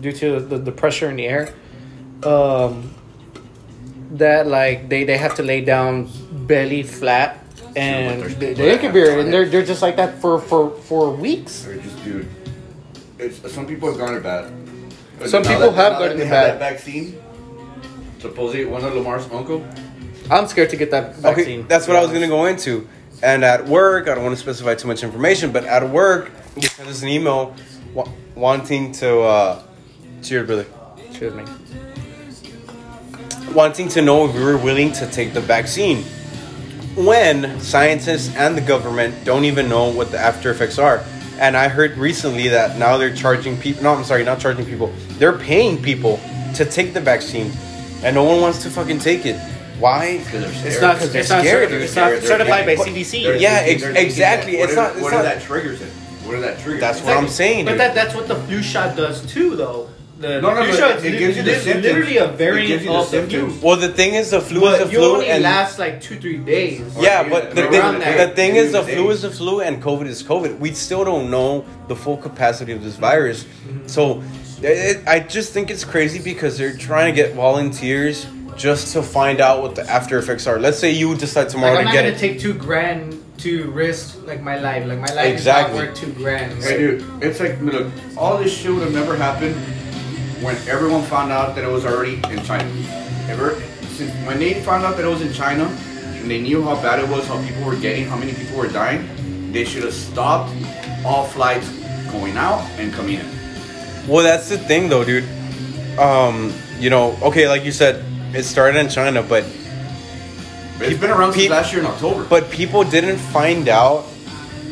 [0.00, 1.54] due to the, the pressure in the air.
[2.22, 2.94] Um,
[4.12, 6.08] that like they they have to lay down
[6.46, 7.38] belly flat.
[7.76, 9.30] And there's they, people they that have incubate, done and it.
[9.30, 11.62] they're, they're just like that for, for, for weeks.
[11.62, 12.26] They're just dude.
[13.18, 14.50] It's some people have gone it bad.
[15.26, 16.60] Some Now people that- have now gone that it they have bad.
[16.60, 17.22] That vaccine.
[18.18, 19.64] Supposedly one of Lamar's uncle.
[20.30, 21.60] I'm scared to get that vaccine.
[21.60, 22.88] Okay, that's what I was gonna go into.
[23.22, 26.62] And at work, I don't want to specify too much information, but at work, they
[26.62, 27.54] sent us an email
[27.94, 29.62] wa- wanting to, uh,
[30.22, 30.66] cheers, brother.
[31.12, 31.46] Cheers, man.
[33.54, 36.02] Wanting to know if we were willing to take the vaccine
[36.96, 41.02] when scientists and the government don't even know what the after effects are
[41.38, 44.92] and i heard recently that now they're charging people no i'm sorry not charging people
[45.18, 46.18] they're paying people
[46.54, 47.50] to take the vaccine
[48.02, 49.36] and no one wants to fucking take it
[49.78, 50.82] why Because they're It's scared.
[50.82, 50.94] not.
[50.96, 51.40] Because they're It's not.
[51.40, 51.72] scared.
[51.72, 53.22] It's not They're- they're- certified by but- CDC.
[53.24, 54.56] They're Yeah, ex- they're thinking exactly.
[54.56, 55.88] that- It's not- if- it's What not- if that triggers it?
[56.26, 56.80] What if that triggers?
[56.82, 57.04] That's it?
[57.06, 57.80] what I'm saying, But dude.
[57.80, 59.88] that, that's what the flu shot does too, though.
[60.20, 61.84] The, No, no, flu shot it- it gives you the is symptoms.
[61.86, 63.30] literally a It variant gives you the of the flu.
[63.30, 63.62] symptoms.
[63.62, 66.36] well the thing is the flu is the flu only and last like two, three
[66.36, 66.82] days.
[67.00, 70.06] Yeah, Or but the thing, the thing is, the flu is the flu and COVID
[70.06, 70.58] is COVID.
[70.58, 73.44] We still don't know the full capacity of this virus.
[73.44, 73.86] Mm-hmm.
[73.86, 74.22] So
[74.62, 78.26] it, I just think it's crazy because they're trying to get volunteers
[78.58, 80.58] just to find out what the after effects are.
[80.58, 84.18] Let's say you decide tomorrow Like, I'm to not gonna take two grand to risk
[84.26, 84.84] like my life.
[84.86, 85.78] Like my life Exactly.
[85.78, 86.62] is not worth two grand.
[86.62, 87.86] Hey, dude, it's like look,
[88.18, 89.56] all this shit would have never happened
[90.42, 92.68] when everyone found out that it was already in China.
[93.28, 93.60] Ever
[93.96, 96.98] since when they found out that it was in China, and they knew how bad
[97.00, 100.52] it was, how people were getting, how many people were dying, they should have stopped
[101.04, 101.68] all flights
[102.10, 103.26] going out and coming in.
[104.08, 105.24] Well, that's the thing, though, dude.
[105.98, 109.44] Um, you know, okay, like you said, it started in China, but
[110.80, 112.24] It's been around since Peop- last year in October.
[112.28, 114.04] but people didn't find out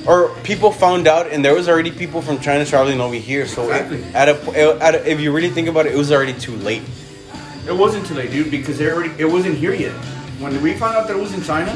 [0.09, 3.63] or people found out and there was already people from china traveling over here so
[3.71, 3.99] Exactly.
[4.03, 6.57] it, at, a, at a if you really think about it it was already too
[6.69, 6.83] late
[7.69, 9.93] It wasn't too late, dude, because they already it wasn't here yet.
[10.41, 11.73] When we found out that it was in China,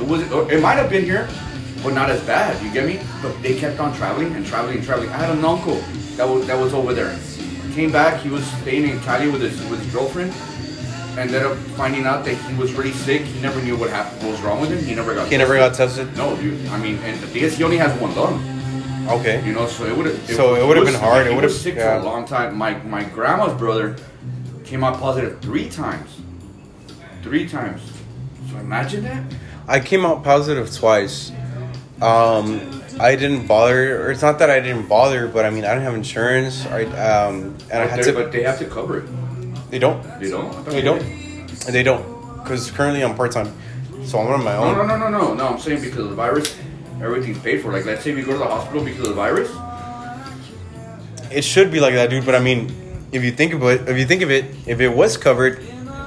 [0.00, 0.32] it wasn't.
[0.50, 1.28] It might have been here,
[1.84, 2.58] but not as bad.
[2.60, 2.98] You get me?
[3.22, 5.10] But they kept on traveling and traveling and traveling.
[5.14, 5.78] I had an uncle
[6.18, 7.14] that was that was over there.
[7.78, 8.18] Came back.
[8.26, 10.34] He was staying in Cali with his with his girlfriend,
[11.16, 13.22] ended up finding out that he was really sick.
[13.22, 14.84] He never knew what happened, what was wrong with him.
[14.84, 15.28] He never got.
[15.28, 16.16] He never got tested.
[16.16, 16.66] No, dude.
[16.68, 18.42] I mean, and the thing is, he only has one lung.
[19.08, 19.44] Okay.
[19.46, 20.30] You know, so it would have.
[20.30, 21.26] So it would've been hard.
[21.26, 22.56] It would've- was sick for a long time.
[22.56, 23.96] My my grandma's brother
[24.64, 26.10] came out positive three times.
[27.22, 27.82] Three times.
[28.50, 29.22] So imagine that.
[29.68, 31.32] I came out positive twice.
[32.00, 35.68] Um, I didn't bother, or it's not that I didn't bother, but I mean I
[35.74, 36.66] didn't have insurance.
[36.66, 38.12] I um, and I had to.
[38.12, 39.04] but they have to cover it.
[39.70, 40.02] They don't.
[40.20, 40.64] They don't.
[40.66, 41.02] They don't.
[41.02, 42.16] And They don't.
[42.42, 43.52] Because currently I'm part time,
[44.04, 44.76] so I'm on my own.
[44.76, 45.34] no, no, no, no.
[45.34, 46.56] No, I'm saying because of the virus,
[47.02, 47.72] everything's paid for.
[47.72, 49.50] Like, let's say we go to the hospital because of the virus.
[51.32, 52.24] It should be like that, dude.
[52.24, 52.70] But I mean,
[53.10, 55.58] if you think about it, if you think of it, if it was covered,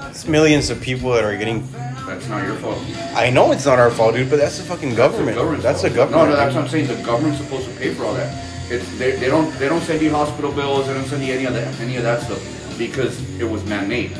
[0.09, 1.67] it's millions of people that are getting.
[2.07, 2.79] That's not your fault.
[3.13, 5.61] I know it's not our fault, dude, but that's the fucking government.
[5.61, 6.23] That's the government.
[6.23, 6.87] No, no, that's what I'm saying.
[6.87, 8.71] The government's supposed to pay for all that.
[8.71, 10.87] It's, they, they don't they don't send you hospital bills.
[10.87, 14.11] They don't send you any of that any of that stuff because it was man-made.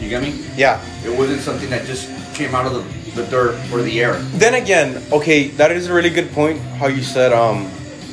[0.00, 0.44] You get me?
[0.56, 0.80] yeah.
[1.04, 4.14] It wasn't something that just came out of the, the dirt or the air.
[4.38, 6.60] Then again, okay, that is a really good point.
[6.78, 7.68] How you said, um,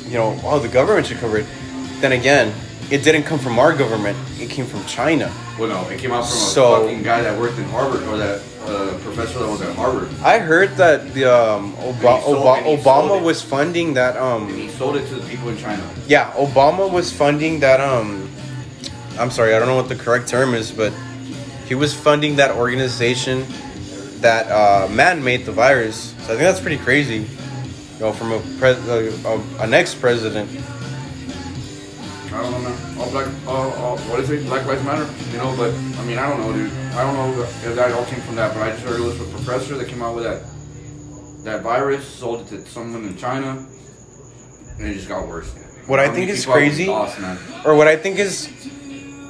[0.06, 1.46] you know, oh, the government should cover it.
[2.00, 2.52] Then again,
[2.90, 4.16] it didn't come from our government.
[4.40, 5.32] It came from China.
[5.58, 8.16] Well, no, it came out from a So- fucking guy that worked in Harvard or
[8.18, 12.82] that uh, professor that was at Harvard, I heard that the um, Oba- sold- Oba-
[12.82, 15.82] Obama was funding that um, and he sold it to the people in China.
[16.06, 17.80] Yeah, Obama was funding that.
[17.80, 18.27] Um,
[19.18, 20.92] I'm sorry, I don't know what the correct term is, but
[21.66, 23.44] he was funding that organization
[24.20, 26.10] that uh, man made the virus.
[26.18, 27.26] So I think that's pretty crazy.
[27.94, 30.48] You know, from a pres- uh, uh, an ex-president.
[32.32, 32.98] I don't know, man.
[32.98, 34.44] All black, all, all, what is it?
[34.46, 35.54] Black Lives Matter, you know.
[35.56, 36.70] But I mean, I don't know, dude.
[36.92, 39.20] I don't know if that all came from that, but I just heard it was
[39.20, 40.42] a professor that came out with that
[41.44, 43.66] that virus, sold it to someone in China,
[44.78, 45.50] and it just got worse.
[45.86, 47.38] What I many think is have we crazy- lost, man?
[47.64, 48.48] Or what I think is,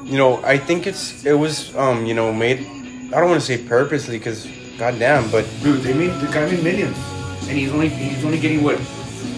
[0.08, 2.60] you know, I think it's it was um, you know made.
[3.12, 4.46] I don't want to say purposely because
[4.78, 6.96] goddamn, but Dude, they made the guy made millions,
[7.48, 8.78] and he's only he's only getting what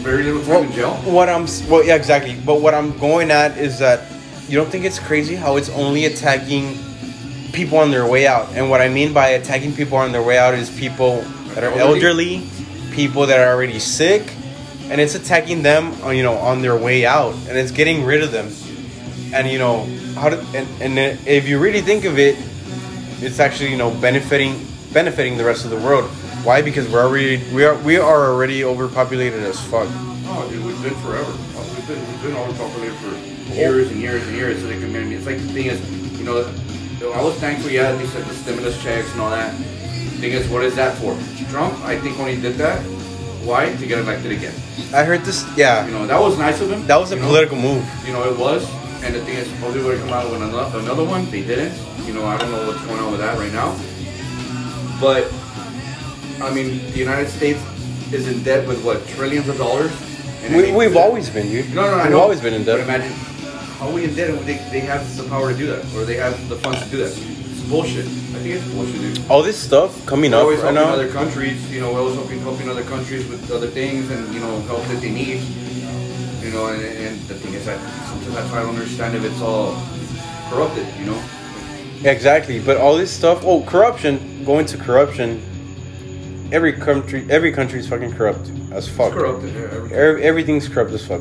[0.02, 0.94] very little time Well, in jail.
[1.12, 2.37] what I'm well, yeah, exactly.
[2.46, 4.06] But what I'm going at is that
[4.48, 6.76] you don't think it's crazy how it's only attacking
[7.52, 8.48] people on their way out.
[8.54, 11.22] And what I mean by attacking people on their way out is people
[11.54, 12.37] that are Elderly?
[12.37, 12.50] elderly,
[12.92, 14.22] people that are already sick,
[14.88, 18.22] and it's attacking them, on, you know, on their way out, and it's getting rid
[18.22, 18.50] of them.
[19.33, 19.87] And you know
[20.20, 22.37] how to, and, and if you really think of it,
[23.24, 26.04] it's actually you know benefiting benefiting the rest of the world.
[26.44, 26.62] Why?
[26.62, 29.88] Because we're already we are we are already overpopulated as fuck.
[30.33, 31.33] Oh, dude, we've been forever.
[31.33, 33.12] We've been, we've been overpopulated for
[33.54, 34.61] years and years and years.
[34.61, 35.80] So they can, I mean, it's like the thing is,
[36.18, 36.46] you know,
[37.12, 39.56] I was thankful, yeah, they said the stimulus checks and all that.
[39.59, 41.18] The thing is, what is that for?
[41.50, 42.80] Trump, I think, only did that.
[43.42, 43.74] Why?
[43.74, 44.54] To get elected again.
[44.94, 45.44] I heard this.
[45.56, 46.87] Yeah, You know, that was nice of him.
[46.87, 47.26] that was a you know?
[47.28, 47.83] political move.
[48.06, 48.62] You know, it was.
[49.03, 51.31] And the thing is, supposedly we're to come out with another, another one.
[51.31, 51.73] They didn't.
[52.07, 53.73] You know, I don't know what's going on with that right now.
[55.01, 55.33] But,
[56.43, 57.61] I mean, the United States
[58.13, 59.91] is in debt with what, trillions of dollars?
[60.43, 61.75] And We, the- always been, dude.
[61.75, 62.85] No, no, I we've always been in But debt.
[62.89, 63.13] imagine
[63.79, 66.17] how we in debt and they, they have the power to do that, or they
[66.17, 67.09] have the funds to do that.
[67.17, 68.05] It's bullshit.
[68.05, 69.31] I think it's bullshit, dude.
[69.31, 70.93] All this stuff coming We're up always right helping now.
[70.95, 74.41] other countries, you know, we're always helping, helping other countries with other things and, you
[74.41, 75.41] know, help that they need.
[76.42, 79.40] You know, and, and the thing is that sometimes I try to understand if it's
[79.42, 79.74] all
[80.48, 81.22] corrupted, you know?
[82.05, 83.42] Exactly, but all this stuff.
[83.44, 84.44] Oh, corruption.
[84.44, 85.42] Going to corruption.
[86.50, 89.12] Every country, every country is fucking corrupt as fuck.
[89.12, 89.55] Corrupted.
[89.55, 89.98] yeah, everything.
[89.98, 91.20] Every, everything's corrupt as fuck.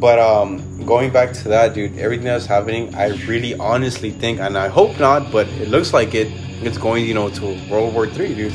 [0.00, 4.56] But um, going back to that, dude, everything that's happening, I really honestly think, and
[4.56, 6.28] I hope not, but it looks like it.
[6.62, 8.54] It's going, you know, to World War Three, dude.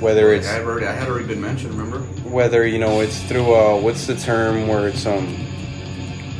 [0.00, 1.98] Whether it's I had already, I had already been mentioned, remember?
[2.30, 5.36] whether you know it's through uh, what's the term where it's um,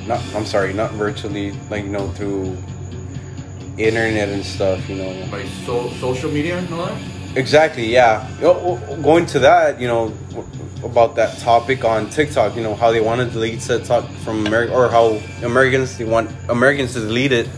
[0.06, 2.56] not I'm sorry, not virtually, like you know through
[3.76, 5.10] internet and stuff, you know.
[5.30, 7.02] Like so, social media and all that?
[7.36, 8.28] Exactly, yeah.
[8.36, 10.12] You know, Going to that, you know,
[10.82, 14.74] about that topic on TikTok, you know, how they want to delete TikTok from America,
[14.74, 17.48] or how Americans they want Americans to delete it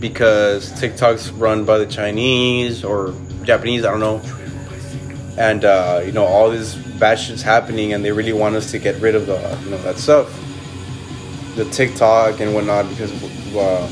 [0.00, 4.20] because TikTok's run by the Chinese or Japanese, I don't know.
[5.38, 8.78] And uh, you know, all this bad shit's happening, and they really want us to
[8.78, 10.28] get rid of the, you know, that stuff,
[11.56, 13.12] the TikTok and whatnot, because
[13.54, 13.88] uh,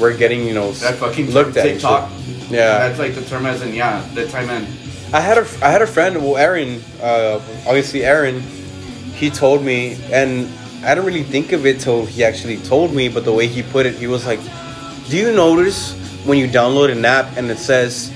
[0.00, 2.10] we're getting, you know, That fucking looked at TikTok.
[2.48, 4.66] Yeah, That's like the term as in, yeah, the time in.
[5.12, 8.40] I had a I had a friend, well, Aaron, uh, obviously Aaron.
[8.40, 10.48] He told me, and
[10.84, 13.08] I didn't really think of it till he actually told me.
[13.08, 14.40] But the way he put it, he was like,
[15.08, 15.92] "Do you notice
[16.24, 18.12] when you download an app and it says,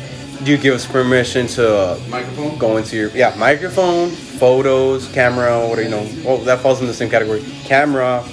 [0.48, 2.58] you give us permission to uh, Microphone?
[2.58, 6.06] go into your yeah microphone, photos, camera, what do you know?
[6.24, 7.42] Well, that falls in the same category.
[7.64, 8.24] Camera,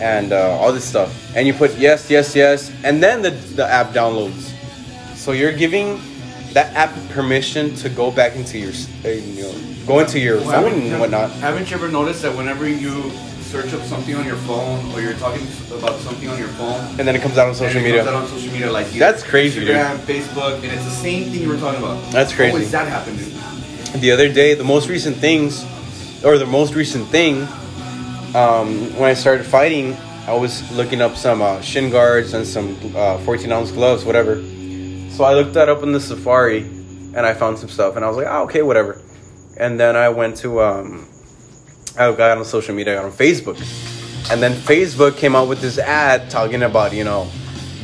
[0.00, 3.66] and uh, all this stuff, and you put yes, yes, yes, and then the the
[3.66, 4.52] app downloads.
[5.14, 6.00] So you're giving
[6.52, 8.72] that app permission to go back into your,
[9.04, 9.54] uh, you know,
[9.86, 11.30] go into your Well, phone and whatnot.
[11.32, 13.10] Haven't you ever noticed that whenever you
[13.46, 17.06] search up something on your phone or you're talking about something on your phone, And
[17.06, 18.04] then it comes out on social media.
[18.04, 19.76] comes out on social media like That's crazy, dude.
[19.76, 22.02] Instagram, Facebook, and it's the same thing you were talking about.
[22.12, 22.52] That's crazy.
[22.52, 24.00] Always that happen, dude.
[24.02, 25.64] the other day, the most recent things,
[26.24, 27.42] or the most recent thing,
[28.34, 32.76] um, when I started fighting, I was looking up some uh, shin guards and some
[32.96, 34.36] uh, 14 ounce gloves, whatever.
[35.10, 36.62] So I looked that up in the Safari,
[37.14, 39.00] and I found some stuff, and I was like, oh, okay, whatever.
[39.58, 41.06] And then I went to, um,
[41.98, 43.56] I got on social media, I got on Facebook,
[44.30, 47.28] and then Facebook came out with this ad talking about, you know,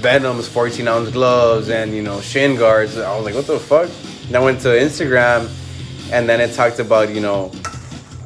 [0.00, 2.98] Venum's 14 ounce gloves and you know shin guards.
[2.98, 3.88] I was like, what the fuck?
[4.26, 5.48] And I went to Instagram,
[6.12, 7.52] and then it talked about you know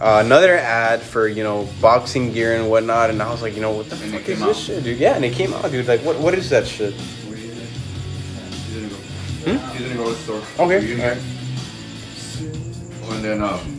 [0.01, 3.11] uh, another ad for you know boxing gear and whatnot.
[3.11, 4.99] And I was like, you know, what the And fuck is came this shit, dude?
[4.99, 5.87] Yeah, and it came out, dude.
[5.87, 6.95] Like, what what is that shit?
[6.95, 7.37] You
[8.73, 8.97] didn't go.
[9.75, 10.41] You didn't go to the store.
[10.41, 10.63] Hmm?
[10.63, 11.23] Okay, You didn't alright.
[13.03, 13.13] go.
[13.15, 13.76] And then, um,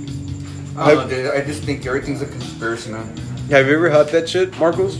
[0.77, 3.05] I don't know, dude, I just think everything's a conspiracy, man.
[3.49, 4.99] Have you ever had that shit, Marcos?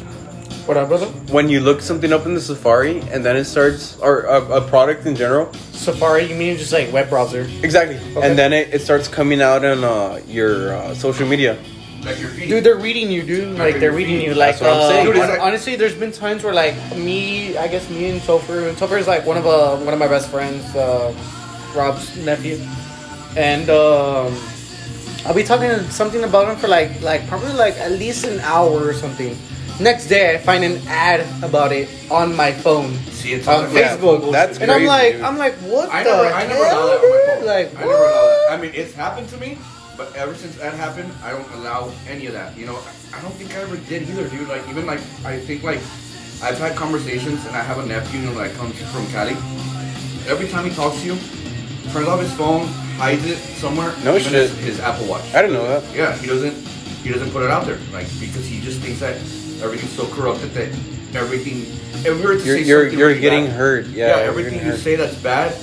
[0.65, 1.05] What up, brother?
[1.31, 4.61] When you look something up in the Safari and then it starts, or a, a
[4.67, 7.41] product in general, Safari, you mean just like web browser?
[7.63, 8.27] exactly, Okay.
[8.27, 11.57] and then it, it starts coming out on uh, your uh, social media.
[12.03, 12.49] Like your feet.
[12.49, 13.57] Dude, they're reading you, dude.
[13.57, 14.33] Like they're reading you.
[14.33, 15.05] Like That's what I'm uh, saying.
[15.05, 18.21] Dude, it's hon- like- honestly, there's been times where like me, I guess me and
[18.21, 21.13] Topher, and Topher is like one of uh, one of my best friends, uh,
[21.75, 22.59] Rob's nephew,
[23.35, 24.33] and um,
[25.27, 28.87] I'll be talking something about him for like like probably like at least an hour
[28.87, 29.37] or something.
[29.79, 32.93] Next day, I find an ad about it on my phone.
[33.11, 34.31] See, it's on Yeah, Facebook.
[34.31, 35.21] that's and I'm like, dude.
[35.21, 37.45] I'm like, what I the never, I never hell, allow that on my phone.
[37.45, 38.47] Like, I never allow that.
[38.51, 39.57] I mean, it's happened to me,
[39.97, 42.57] but ever since that happened, I don't allow any of that.
[42.57, 42.77] You know,
[43.13, 44.47] I I don't think I ever did either, dude.
[44.47, 45.79] Like, even like, I think like,
[46.41, 49.33] I've had conversations, and I have a nephew, you know, that comes from Cali.
[50.27, 51.15] Every time he talks to you,
[51.91, 52.65] turns off his phone,
[52.97, 53.93] hides it somewhere.
[54.03, 54.49] No even shit.
[54.49, 55.23] His, his Apple Watch.
[55.33, 55.95] I didn't know that.
[55.95, 56.53] Yeah, he doesn't.
[57.03, 59.15] He doesn't put it out there, like because he just thinks that
[59.63, 60.67] everything's so corrupted that
[61.15, 61.65] everything.
[62.05, 63.85] If we You're say you're, you're really getting bad- hurt.
[63.87, 64.79] Yeah, yeah, everything you hurt.
[64.79, 65.53] say that's bad.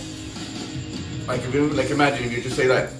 [1.28, 2.90] Like if you like imagine if you just say that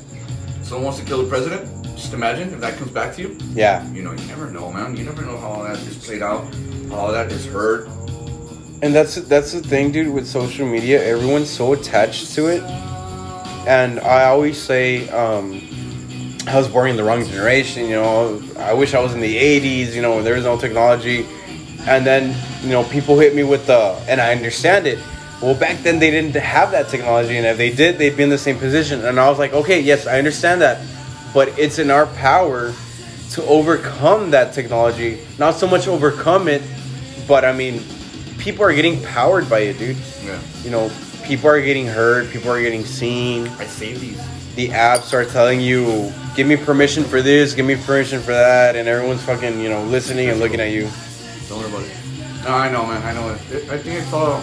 [0.62, 1.66] someone wants to kill the president,
[1.96, 3.38] just imagine if that comes back to you.
[3.54, 4.96] Yeah, You know, you never know, man.
[4.96, 6.44] You never know how all that is played out,
[6.90, 7.86] how all that is heard.
[8.82, 10.12] and that's that's the thing, dude.
[10.12, 12.62] With social media, everyone's so attached to it,
[13.66, 15.60] and I always say, um,
[16.46, 17.86] I was born in the wrong generation.
[17.86, 19.94] You know, I wish I was in the '80s.
[19.94, 21.26] You know, when there was no technology,
[21.86, 24.98] and then you know people hit me with the, and I understand it.
[25.40, 28.30] Well, back then they didn't have that technology, and if they did, they'd be in
[28.30, 29.04] the same position.
[29.04, 30.80] And I was like, okay, yes, I understand that,
[31.34, 32.72] but it's in our power
[33.32, 35.18] to overcome that technology.
[35.38, 36.62] Not so much overcome it,
[37.26, 37.82] but I mean,
[38.38, 39.96] people are getting powered by it, dude.
[40.24, 40.90] Yeah, You know,
[41.24, 43.48] people are getting heard, people are getting seen.
[43.48, 44.20] I save these.
[44.56, 48.76] The apps are telling you, give me permission for this, give me permission for that,
[48.76, 50.88] and everyone's fucking, you know, listening and looking at you.
[51.48, 51.96] Don't worry about it.
[52.44, 53.02] No, I know, man.
[53.02, 53.30] I know.
[53.30, 54.42] It, it, I think it's all,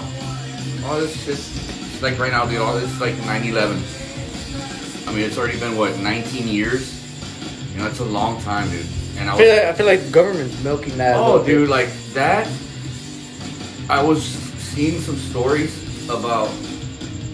[0.85, 1.35] all this shit.
[1.35, 2.59] it's Like right now, dude.
[2.59, 5.07] All this like 9/11.
[5.07, 6.97] I mean, it's already been what 19 years.
[7.71, 8.85] You know, it's a long time, dude.
[9.17, 11.15] And I I was, feel, like, I feel like government's milking that.
[11.15, 11.47] oh, little bit.
[11.47, 12.47] dude, like that.
[13.89, 16.49] I was seeing some stories about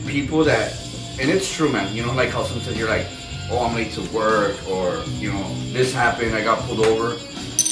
[0.07, 0.73] people that,
[1.19, 1.93] and it's true, man.
[1.95, 3.07] You know, like how sometimes you're like,
[3.51, 7.17] oh, I'm late to work, or you know, this happened, I got pulled over,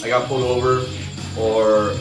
[0.04, 0.86] I got pulled over,
[1.40, 1.96] or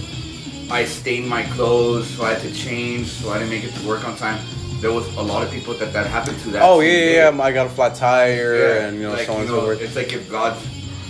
[0.71, 3.87] I stained my clothes, so I had to change, so I didn't make it to
[3.87, 4.45] work on time.
[4.81, 6.63] There was a lot of people that that happened to that.
[6.63, 9.41] Oh, yeah, yeah, yeah, I got a flat tire, and, you know, like, so on
[9.41, 9.71] and you so.
[9.71, 10.61] It's like if God's,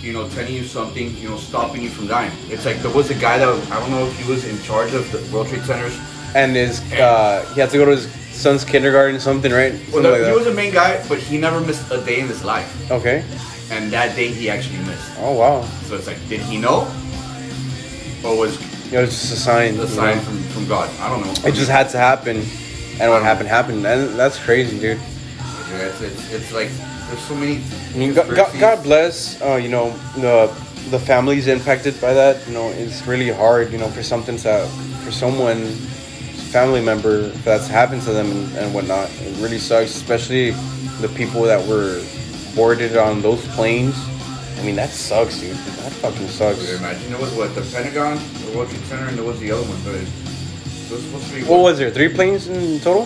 [0.01, 2.31] you know, telling you something, you know, stopping you from dying.
[2.49, 4.93] It's like there was a guy that I don't know if he was in charge
[4.93, 5.97] of the World Trade Centers.
[6.35, 9.73] And his, uh, he had to go to his son's kindergarten, something, right?
[9.73, 10.35] Well, Something the- like he that.
[10.35, 12.69] was the main guy, but he never missed a day in his life.
[12.91, 13.23] Okay.
[13.71, 15.09] And that day he actually missed.
[15.19, 15.65] Oh, wow.
[15.87, 16.87] So it's like, did he know,
[18.23, 18.53] or was
[18.93, 19.75] It was just a sign.
[19.75, 20.23] you sign know?
[20.23, 20.89] from, from God?
[20.99, 21.47] I don't know.
[21.49, 22.37] It just had to happen,
[22.99, 24.99] and what happened happened, and that's crazy, dude.
[25.71, 26.69] Yeah, it's, it's, it's like
[27.09, 27.61] there's so many.
[27.93, 28.59] I mean, God, God.
[28.59, 30.53] God bless, uh, you know, the
[30.91, 32.45] the families impacted by that.
[32.47, 34.67] You know, it's really hard, you know, for something to,
[35.03, 35.65] for someone,
[36.55, 39.09] family member, that's happened to them and, and whatnot.
[39.19, 40.51] It really sucks, especially
[41.01, 42.01] the people that were
[42.55, 43.93] boarded on those planes.
[44.57, 45.57] I mean, that sucks, dude.
[45.57, 46.71] That fucking sucks.
[46.71, 49.67] Imagine there was what the Pentagon, the World Trade Center, and there was the other
[49.67, 49.77] one.
[49.83, 50.07] But it
[50.89, 51.91] was supposed to be What was there?
[51.91, 53.03] Three planes in total?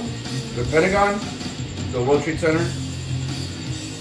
[0.53, 1.19] the Pentagon,
[1.91, 2.63] the World Trade Center,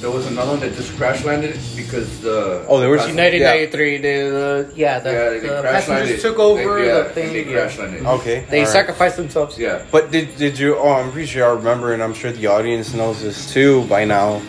[0.00, 3.42] there was another one that just crash landed because the Oh, there was- pass- United
[3.42, 6.20] 93, the, the yeah, the, yeah, they the crash passengers landed.
[6.20, 7.32] took over They- yeah, the thing.
[7.32, 7.52] They yeah.
[7.52, 8.06] crash landed.
[8.06, 8.44] Okay.
[8.48, 8.72] They alright.
[8.72, 9.58] sacrificed themselves.
[9.58, 9.82] Yeah.
[9.90, 10.76] But did did you?
[10.76, 14.04] Oh, I'm pretty sure I remember, and I'm sure the audience knows this too by
[14.04, 14.40] now,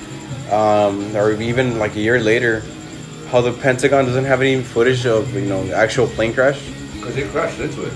[0.52, 2.62] um, or even like a year later,
[3.32, 6.60] how the Pentagon doesn't have any footage of you know the actual plane crash.
[6.96, 7.94] Because it crashed into it.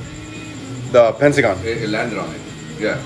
[0.91, 1.83] The Pentagon, it.
[1.83, 2.41] It landed on it.
[2.79, 2.97] Yeah.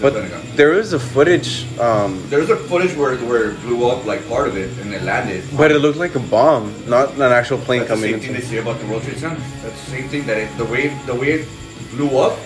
[0.00, 0.22] But the
[0.54, 4.46] there is a footage, um, There's a footage where where it blew up like part
[4.48, 5.42] of it and it landed.
[5.56, 8.32] but it looked like a bomb, not an actual plane That's the coming same thing
[8.40, 9.40] they say about the World Trade Center.
[9.62, 11.48] That's the same thing that it, the way the way it
[11.90, 12.38] blew up,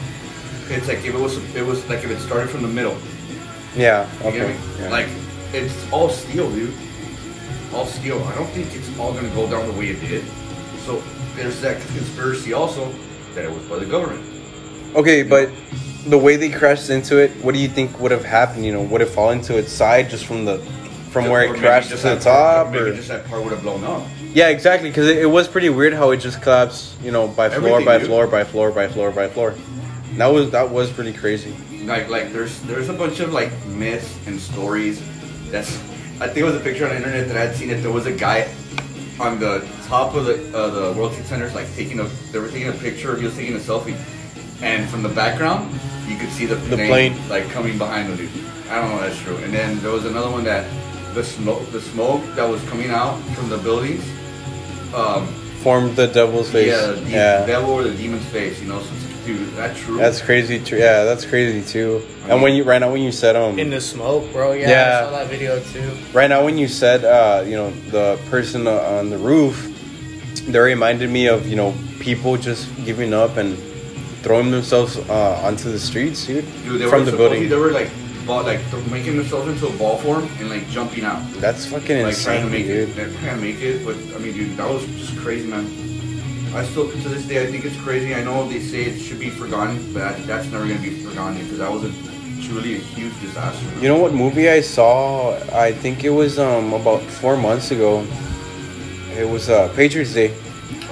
[0.70, 2.96] it's like if it was it was like if it started from the middle.
[3.76, 4.08] Yeah.
[4.22, 4.56] Okay.
[4.78, 4.88] yeah.
[4.88, 5.08] Like
[5.52, 6.72] it's all steel, dude.
[7.74, 8.22] All steel.
[8.24, 10.24] I don't think it's all gonna go down the way it did.
[10.86, 11.02] So
[11.36, 12.92] there's that conspiracy also
[13.34, 14.24] that it was by the government.
[14.94, 15.48] Okay, but
[16.06, 18.64] the way they crashed into it, what do you think would have happened?
[18.66, 20.58] You know, would it fall into its side just from the
[21.12, 22.72] from where it crashed to the that part- top?
[22.72, 22.94] Maybe Or?
[22.94, 24.06] just that part would have blown up.
[24.34, 24.88] Yeah, exactly.
[24.88, 27.00] Because it, it was pretty weird how it just collapsed.
[27.02, 29.54] You know, by floor Everything, by floor by floor by floor by floor.
[30.14, 31.54] That was that was pretty crazy.
[31.84, 35.02] Like like there's there's a bunch of like myths and stories.
[35.50, 35.76] That's
[36.20, 37.82] I think it was a picture on the internet that I had seen it.
[37.82, 38.48] There was a guy
[39.20, 42.48] on the top of the uh, the World Trade Centers like taking a they were
[42.48, 43.16] taking a picture.
[43.16, 43.96] He was taking a selfie,
[44.62, 45.68] and from the background
[46.08, 47.28] you could see the The plane, plane.
[47.28, 48.30] like coming behind the Dude.
[48.70, 49.36] I don't know if that's true.
[49.44, 50.64] And then there was another one that
[51.14, 54.04] the smoke the smoke that was coming out from the buildings.
[54.94, 55.26] Um,
[55.62, 56.66] Formed the devil's face.
[56.68, 57.46] yeah, the, yeah.
[57.46, 58.60] devil or the demon's face.
[58.60, 59.96] You know, so it's- dude, that's true.
[59.98, 60.58] That's crazy.
[60.58, 60.76] Too.
[60.76, 62.02] Yeah, that's crazy too.
[62.28, 64.52] And when you right now when you said um In the smoke, bro.
[64.52, 64.98] Yeah, Yeah.
[64.98, 65.90] I saw that video too.
[66.12, 69.54] right now when you said uh you know the person uh, on the roof,
[70.48, 73.56] they reminded me of you know people just giving up and
[74.22, 77.48] throwing themselves uh, onto the streets, dude, Dude, they from were the building.
[77.48, 77.90] They were like,
[78.26, 82.02] ball, like th- making themselves into a ball form and like jumping out, That's fucking
[82.02, 82.88] like trying to insane, make dude.
[82.90, 82.96] it.
[82.96, 85.66] They're trying to make it, but I mean, dude, that was just crazy, man.
[86.54, 88.14] I still, to this day, I think it's crazy.
[88.14, 91.38] I know they say it should be forgotten, but that, that's never gonna be forgotten
[91.42, 91.92] because that was a
[92.46, 93.64] truly a huge disaster.
[93.66, 93.82] man.
[93.82, 95.32] You know what movie I saw?
[95.54, 98.06] I think it was um about four months ago.
[99.16, 100.34] It was uh, Patriots Day,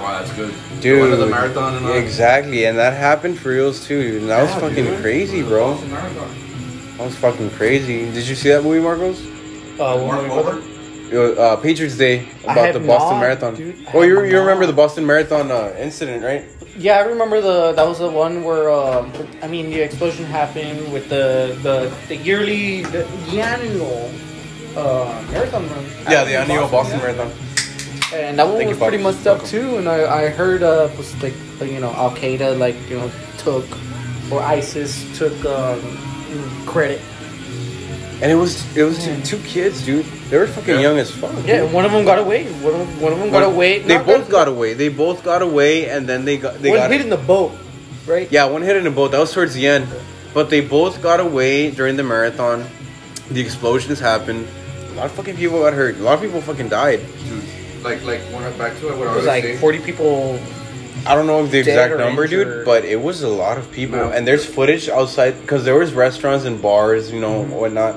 [0.01, 0.53] Wow, that's good.
[0.81, 0.97] dude.
[0.97, 1.93] The one of the marathon and all.
[1.93, 4.21] Exactly, and that happened for reals too, dude.
[4.21, 5.01] And that was fucking dude.
[5.01, 5.75] crazy, bro.
[5.75, 8.11] Boston That was fucking crazy.
[8.11, 9.21] Did you see that movie, Marcos?
[9.79, 11.37] Uh, Mark Wahlberg?
[11.37, 13.55] Uh, Patriots Day about the Boston not, Marathon.
[13.55, 13.87] dude.
[13.87, 16.45] I Well, you you remember the Boston Marathon uh, incident, right?
[16.77, 19.11] Yeah, I remember the that was the one where um,
[19.43, 24.09] I mean the explosion happened with the the, the yearly the, the annual
[24.75, 25.85] uh, marathon run.
[26.09, 27.13] Yeah, the annual Boston yeah.
[27.13, 27.50] Marathon.
[28.13, 29.13] And that one Thank was you, pretty Bob.
[29.15, 29.77] messed up too.
[29.77, 33.65] And I, I heard uh was like you know Al Qaeda like you know took
[34.31, 35.79] or ISIS took um,
[36.65, 37.01] credit.
[38.21, 40.05] And it was it was two, two kids, dude.
[40.29, 40.81] They were fucking Yeah.
[40.81, 41.31] young as fuck.
[41.45, 42.45] Yeah, one of them got away.
[42.61, 43.79] One of, one of them got One- away.
[43.79, 44.73] They Not both got away.
[44.73, 47.51] They both got away, and then they got they one got hit in the boat,
[48.05, 48.31] right?
[48.31, 49.11] Yeah, one hit in the boat.
[49.11, 49.87] That was towards the end.
[50.33, 52.63] But they both got away during the marathon.
[53.31, 54.47] The explosions happened.
[54.91, 55.97] A lot of fucking people got hurt.
[55.97, 57.01] A lot of people fucking died.
[57.27, 57.43] Dude,
[57.83, 59.59] like, like, when I, back to it, what I It was was like saying.
[59.59, 60.39] forty people.
[61.05, 63.97] I don't know the exact or number, dude, but it was a lot of people.
[63.97, 64.11] No.
[64.11, 67.51] And there's footage outside because there was restaurants and bars, you know, Mm-hmm.
[67.53, 67.95] whatnot,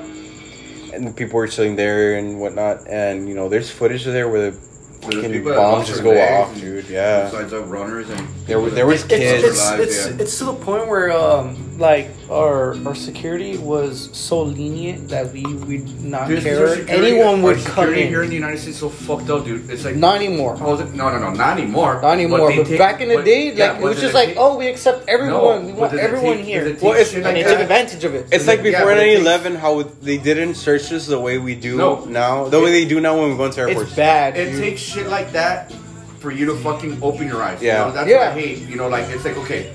[0.93, 2.87] and people were chilling there and whatnot.
[2.87, 4.57] And you know, there's footage there where the
[5.01, 6.87] fucking bombs just go off, dude.
[6.89, 9.43] Yeah, Besides of runners and There were- there was It's, kids.
[9.43, 14.41] it's, alive, it's, it's to the point where um like our our security was so
[14.43, 16.59] lenient that we would not Dude, care.
[16.67, 18.07] our security- Anyone would our come security in.
[18.07, 19.69] here in the United States is so fucked up, dude.
[19.69, 20.53] It's like Not anymore.
[20.55, 20.93] Oh, how was it?
[20.93, 21.99] No, no, no, not anymore.
[22.01, 22.49] Not anymore.
[22.49, 24.13] they But, take- back in the but- day, yeah, like it but was does just
[24.13, 25.65] it like, take- oh, we accept everyone.
[25.65, 26.61] we but want does it everyone take- here.
[26.63, 27.51] does it take Well, it's- shit and they that?
[27.51, 28.27] took advantage of it.
[28.31, 31.19] It's like Yeah, before but it 9 takes- 11, how they didn't search us the
[31.19, 32.05] way we do No.
[32.07, 32.47] now.
[32.47, 33.89] The way they do now when we go into airports.
[33.89, 34.37] It's bad.
[34.37, 34.61] It dude.
[34.61, 35.71] takes shit like that
[36.19, 37.59] for you to fucking open your eyes.
[37.61, 37.81] Yeah.
[37.81, 38.17] You know, that's Yeah.
[38.17, 38.57] what I hate.
[38.69, 39.67] You know, like it's like okay,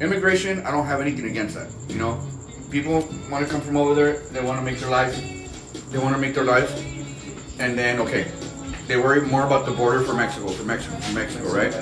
[0.00, 0.64] immigration.
[0.66, 1.68] I don't have anything against that.
[1.88, 2.20] You know,
[2.70, 4.18] people want to come from over there.
[4.32, 5.14] They want to make their life.
[5.90, 6.70] They want to make their life,
[7.60, 8.30] and then okay,
[8.88, 11.74] they worry more about the border for Mexico, for Mexico, for Mexico, right?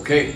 [0.00, 0.32] Okay,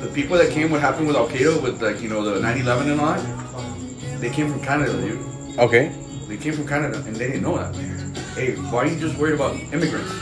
[0.00, 2.92] the people that came, what happened with Al Qaeda, with like you know the 9/11
[2.92, 5.58] and all that, they came from Canada, dude.
[5.58, 5.92] Okay.
[6.28, 7.74] They came from Canada and they didn't know that.
[8.34, 10.12] Hey, why are you just worried about immigrants?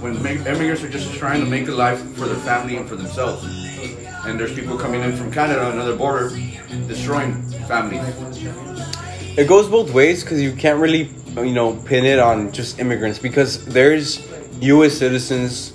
[0.00, 3.42] When immigrants are just trying to make a life for their family and for themselves.
[4.26, 6.30] And there's people coming in from Canada, another border,
[6.86, 8.02] destroying families.
[9.36, 13.18] It goes both ways because you can't really, you know, pin it on just immigrants
[13.18, 14.26] because there's
[14.60, 14.94] U.S.
[14.96, 15.72] citizens.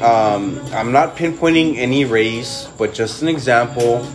[0.00, 4.06] Um, I'm not pinpointing any race, but just an example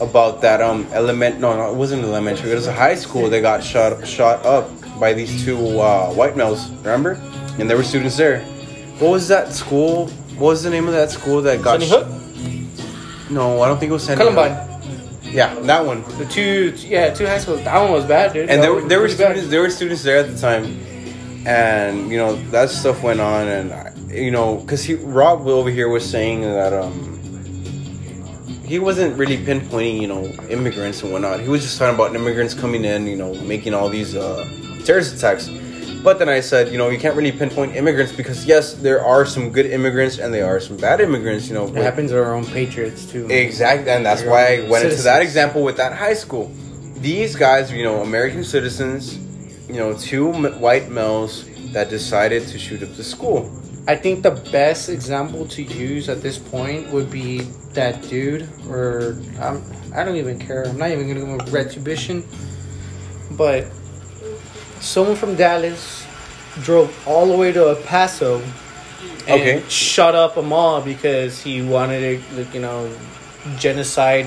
[0.00, 1.38] about that um element.
[1.40, 2.50] No, no, it wasn't elementary.
[2.50, 6.36] It was a high school that got shot shot up by these two uh, white
[6.36, 6.70] males.
[6.78, 7.12] Remember?
[7.58, 8.40] And there were students there.
[8.98, 10.08] What was that school?
[10.38, 11.80] What was the name of that school that got?
[11.82, 12.19] Sunny sh- Hook,
[13.30, 15.32] No, I don't think it was Sandy Columbine, Hook.
[15.32, 16.02] Yeah, that one.
[16.18, 17.62] the two yeah two high schools.
[17.62, 18.48] That one was bad, dude.
[18.50, 19.30] And That there, were- there were pretty bad.
[19.32, 19.50] students.
[19.50, 20.64] There were students there at the time,
[21.46, 25.70] and you know that stuff went on, and I- you know, because he Rob over
[25.70, 27.06] here was saying that um
[28.64, 31.40] he wasn't really pinpointing you know immigrants and whatnot.
[31.40, 34.44] He was just talking about immigrants coming in, you know, making all these uh,
[34.84, 35.48] terrorist attacks.
[36.02, 39.26] But then I said, you know, you can't really pinpoint immigrants because yes, there are
[39.26, 41.48] some good immigrants and there are some bad immigrants.
[41.48, 43.26] You know, It happens to our own patriots too.
[43.28, 46.50] Exactly, and that's why I went into that example with that high school.
[46.96, 49.18] These guys, you know, American citizens,
[49.68, 53.50] you know, two m- white males that decided to shoot up the school.
[53.86, 57.40] I think the best example to use at this point would be
[57.72, 59.62] that dude, or um,
[59.94, 60.64] I don't even care.
[60.66, 62.24] I'm not even gonna go with retribution,
[63.32, 63.66] but
[64.80, 66.04] someone from Dallas
[66.62, 68.42] drove all the way to El Paso
[69.26, 69.62] and Okay.
[69.68, 72.90] shut up a mall because he wanted to, you know,
[73.58, 74.26] genocide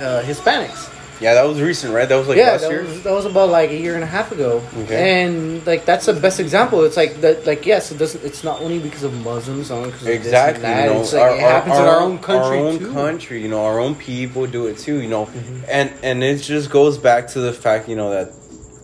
[0.00, 0.94] uh, Hispanics.
[1.20, 2.08] Yeah, that was recent, right?
[2.08, 2.84] That was like yeah, last that year.
[2.84, 4.62] was, that was about like a year and a half ago.
[4.84, 5.24] Okay.
[5.24, 6.84] And like that's the best example.
[6.84, 7.44] It's like that.
[7.44, 8.24] Like yes, it doesn't.
[8.24, 10.84] It's not only because of Muslims, only because Exactly, Of this and that.
[10.84, 12.92] you know, it's like it happens in our own country our own too.
[12.92, 13.42] country.
[13.42, 15.00] You know, our own people do it too.
[15.02, 15.64] You know, Mm-hmm.
[15.68, 18.32] and and it just goes back to the fact, you know, that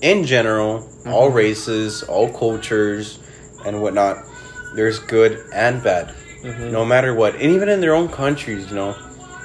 [0.05, 1.37] in general, all Mm-hmm.
[1.37, 3.19] races, all cultures,
[3.65, 4.19] and whatnot,
[4.77, 6.71] there's good and bad, Mm-hmm.
[6.73, 8.95] no matter what, and even in their own countries, you know,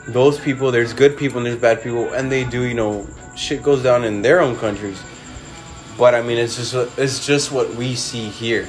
[0.07, 3.07] those people, there's good people and there's bad people, and they do, you know,
[3.37, 4.99] shit goes down in their own countries.
[5.97, 8.67] But I mean, it's just it's just what we see here.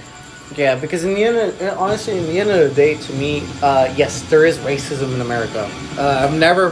[0.56, 3.42] Yeah, because in the end, of, honestly, in the end of the day, to me,
[3.62, 5.70] uh, yes, there is racism in America.
[5.96, 6.70] Uh, I've never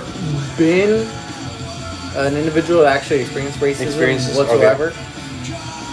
[0.59, 1.07] been
[2.17, 4.93] an individual that actually experienced racism Experiences, whatsoever.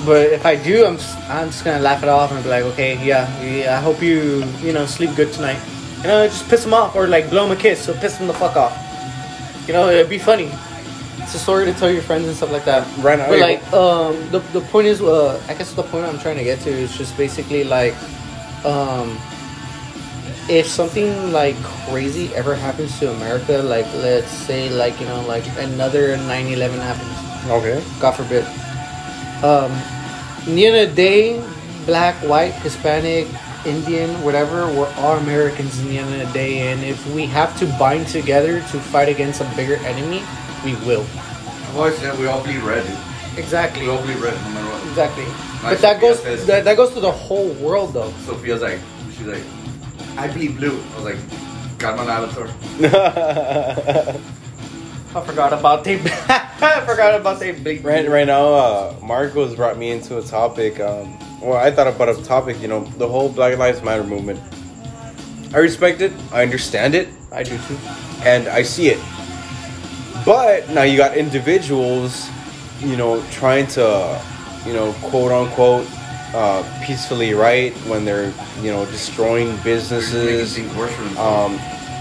[0.03, 2.63] But if I do, I'm just, I'm just gonna laugh it off and be like,
[2.73, 5.59] okay, yeah, yeah, I hope you you know sleep good tonight.
[6.01, 8.27] You know, just piss them off or like blow them a kiss, so piss them
[8.27, 8.75] the fuck off.
[9.67, 10.51] You know, it'd be funny.
[11.23, 12.85] It's a story to tell your friends and stuff like that.
[12.99, 16.19] Right now, But like, um, the the point is, uh, I guess the point I'm
[16.19, 17.95] trying to get to is just basically like,
[18.63, 19.17] um,
[20.49, 21.55] if something like
[21.89, 27.49] crazy ever happens to America, like let's say like you know like another 9/11 happens,
[27.49, 27.81] Okay.
[27.99, 28.45] God forbid.
[29.45, 29.71] Um,
[30.47, 31.43] in the end of the day,
[31.85, 33.27] black, white, Hispanic,
[33.65, 37.55] Indian, whatever, we're all Americans in the end of the day, and if we have
[37.59, 40.23] to bind together to fight against a bigger enemy,
[40.63, 41.01] we will.
[41.03, 42.85] I've always said we all bleed red.
[43.37, 43.83] Exactly.
[43.83, 44.87] We all bleed red no matter what.
[44.89, 45.25] Exactly.
[45.25, 48.11] Like But that goes says- that, that goes to the whole world though.
[48.25, 48.79] Sophia's like,
[49.17, 49.43] she's like,
[50.17, 50.79] I bleed blue.
[50.93, 52.47] I was like, got my avatar.
[55.15, 55.95] I forgot about the.
[56.61, 57.85] I forgot about the big.
[57.85, 60.81] Right, right now, uh, Marcos brought me into a topic.
[60.81, 62.59] Um, well, I thought about a topic.
[62.59, 64.41] You know, the whole Black Lives Matter movement.
[65.53, 66.11] I respect it.
[66.33, 67.77] I understand it, I do too.
[68.25, 68.99] and I see it.
[70.25, 72.27] But now you got individuals,
[72.81, 74.21] you know, trying to,
[74.65, 75.87] you know, quote unquote,
[76.33, 81.57] uh, peacefully right when they're, you know, destroying businesses, things worse for um,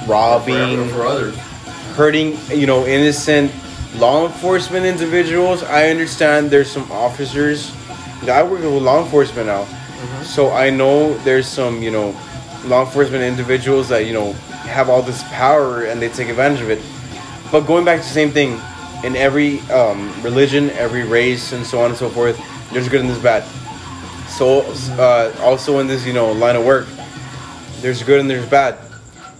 [0.08, 1.53] robbing, for, for others.
[1.94, 3.52] Hurting you know innocent
[3.96, 5.62] law enforcement individuals.
[5.62, 7.72] I understand there's some officers
[8.22, 9.64] that i work with law enforcement now.
[10.22, 12.18] So i know there's some you know
[12.64, 14.32] law enforcement individuals that you know
[14.66, 16.82] have all this power and they take advantage of it.
[17.52, 18.60] But going back to the same thing
[19.04, 22.40] in every um, religion every race and so on and so forth
[22.72, 23.44] there's good and there's bad.
[24.28, 24.62] So
[24.98, 26.88] uh, also in this you know line of work
[27.80, 28.78] there's good and there's bad.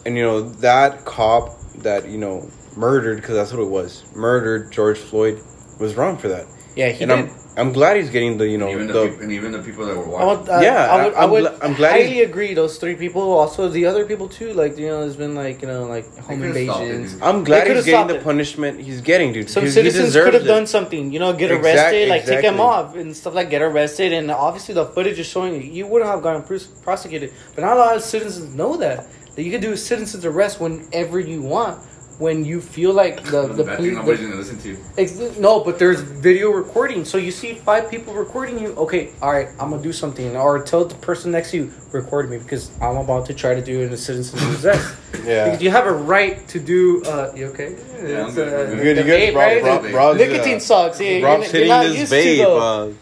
[0.07, 4.73] And you know that cop that you know murdered because that's what it was murdered
[4.73, 5.41] george floyd
[5.79, 7.19] was wrong for that Yeah, he and did.
[7.31, 9.53] i'm i'm glad he's getting the you know And even the, the peop- and even
[9.53, 10.55] the people that were I would, watching.
[10.55, 12.53] uh, Yeah, I would, I I'm would gl- I'm glad highly agree.
[12.55, 14.53] Those three people, also the other people too.
[14.55, 17.23] Like you know, there's been like you know like home could've it, invasions.
[17.23, 18.25] i'm They glad could've he's getting the it.
[18.25, 21.33] punishment he's getting dude Some 'cause he citizens deserves could have done something, you know,
[21.33, 21.65] get Exact-
[21.95, 25.27] arrested, like take him off and stuff like get arrested, and obviously the footage is
[25.35, 27.31] showing you you wouldn't have gotten pros- prosecuted.
[27.55, 30.61] But not a lot of citizens know that that you can do a citizen's arrest
[30.61, 31.81] whenever you want,
[32.19, 33.91] when you feel like the The, the, bad police.
[33.91, 34.77] thing nobody's gonna listen to.
[34.97, 37.05] Ex- no, but there's video recording.
[37.05, 38.69] So you see five people recording you.
[38.77, 42.31] Okay, all right, I'm gonna do something, or tell the person next to you record
[42.31, 44.97] me because I'm about to try to do an a citizen's arrest.
[45.25, 45.45] Yeah.
[45.47, 47.03] Because you have a right to do.
[47.03, 47.71] Uh, you okay?
[47.73, 48.83] Yeah, I'm It's, good, uh, I'm good.
[48.83, 49.63] Good, you good, vape, right?
[49.63, 51.01] Rob, The- Rob's, Nicotine uh, sucks.
[51.01, 52.39] Yeah, you're, Rob's not- hitting you're not this used babe.
[52.39, 52.59] to though.
[52.59, 52.93] Uh,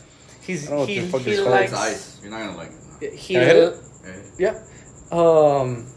[0.43, 2.20] He's I don't he, he likes It's ice.
[2.22, 2.70] You're not gonna like
[3.01, 3.14] it.
[3.14, 3.76] he Can I hit it?
[4.39, 4.53] Yeah.
[5.11, 5.18] yeah.
[5.18, 5.91] Um,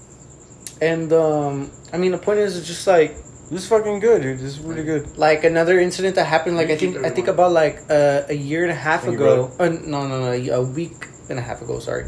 [0.92, 3.12] and um, I mean the point is, it's just like
[3.50, 4.40] This is fucking good, dude.
[4.40, 5.18] This is really good.
[5.18, 8.64] Like another incident that happened, like I think I think about like uh, a year
[8.64, 9.52] and a half Thank you, ago.
[9.60, 10.32] Uh, no, no, no,
[10.62, 11.80] a week and a half ago.
[11.80, 12.06] Sorry,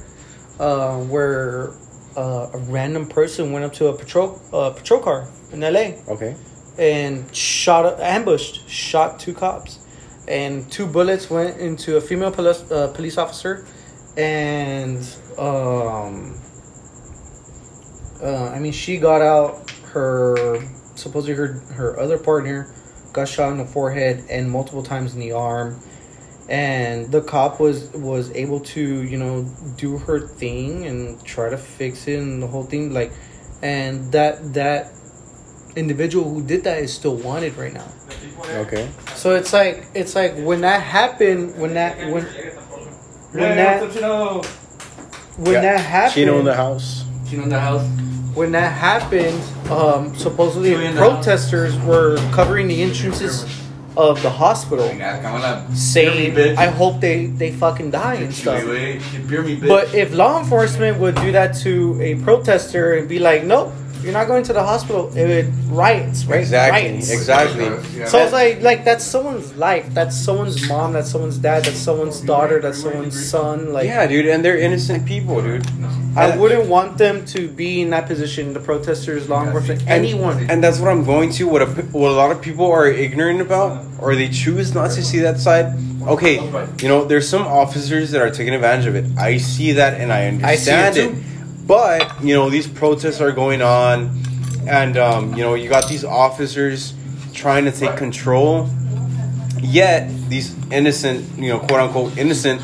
[0.60, 1.74] uh, where
[2.18, 6.02] uh, a random person went up to a patrol uh, patrol car in L.A.
[6.08, 6.36] Okay.
[6.78, 9.80] and shot ambushed, shot two cops,
[10.28, 13.66] and two bullets went into a female police uh, police officer,
[14.18, 15.02] and
[15.38, 16.34] um,
[18.22, 20.60] uh, I mean she got out her
[20.96, 22.68] supposedly her her other partner
[23.14, 25.80] got shot in the forehead and multiple times in the arm
[26.50, 29.44] and the cop was was able to you know
[29.76, 33.12] do her thing and try to fix it and the whole thing like
[33.62, 34.92] and that that
[35.76, 37.88] individual who did that is still wanted right now
[38.50, 38.90] Okay.
[39.16, 42.24] so it's like it's like when that happened when that when
[43.34, 43.82] when that
[45.38, 45.62] when Yeah.
[45.62, 47.04] that happened Chino in the house.
[47.28, 47.86] You know in the house.
[48.38, 53.46] When that happened, um, supposedly Chino in the protesters were covering the entrances
[53.98, 54.88] of the hospital,
[55.74, 56.58] saying, Hear me, bitch.
[56.58, 59.68] "I hope they they fucking die and stuff." Wait, hear me, bitch.
[59.68, 63.74] But if law enforcement would do that to a protester and be like, "Nope,
[64.04, 66.40] you're not going to the hospital," it would riots, right?
[66.40, 66.90] Exactly.
[66.90, 67.10] Riots.
[67.12, 67.66] Exactly.
[67.98, 68.06] Yeah.
[68.08, 69.88] So it's like, like that's someone's life.
[69.94, 70.94] That's someone's mom.
[70.94, 71.66] That's someone's dad.
[71.66, 72.60] That's someone's daughter.
[72.60, 73.74] That's someone's son.
[73.74, 75.66] Like, yeah, dude, and they're innocent people, dude.
[76.16, 78.54] I wouldn't want them to be in that position.
[78.54, 80.50] The protesters, law enforcement, anyone.
[80.50, 81.48] And that's what I'm going to.
[81.48, 85.04] What a, what a lot of people are ignorant about, or they choose not to
[85.04, 85.78] see that side.
[86.08, 86.36] Okay,
[86.82, 89.06] you know, there's some officers that are taking advantage of it.
[89.18, 91.20] I see that, and I I see it understand too.
[91.20, 91.37] it.
[91.68, 94.18] But you know, these protests are going on,
[94.68, 96.94] and um, you know, you got these officers
[97.34, 98.70] trying to take control.
[99.62, 102.62] Yet these innocent, you know, quote unquote innocent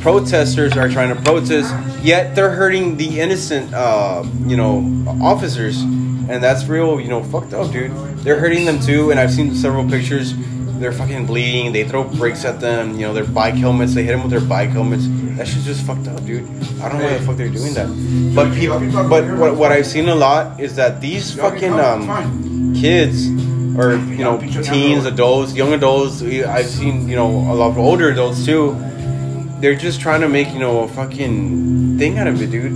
[0.00, 1.74] protesters are trying to protest.
[2.02, 4.78] Yet they're hurting the innocent, uh, you know,
[5.22, 7.90] officers, and that's real, you know, fucked up, dude.
[8.18, 10.34] They're hurting them too, and I've seen several pictures.
[10.78, 11.72] They're fucking bleeding.
[11.72, 12.94] They throw bricks at them.
[12.94, 13.94] You know, their bike helmets.
[13.94, 15.06] They hit them with their bike helmets.
[15.36, 16.44] That shit's just fucked up, dude.
[16.80, 17.88] I don't know why the fuck they're doing that.
[18.34, 23.28] But people, but what, what I've seen a lot is that these fucking um kids
[23.76, 26.22] or you know teens, adults, young adults.
[26.22, 28.76] I've seen you know a lot of older adults too.
[29.60, 32.72] They're just trying to make you know a fucking thing out of it, dude.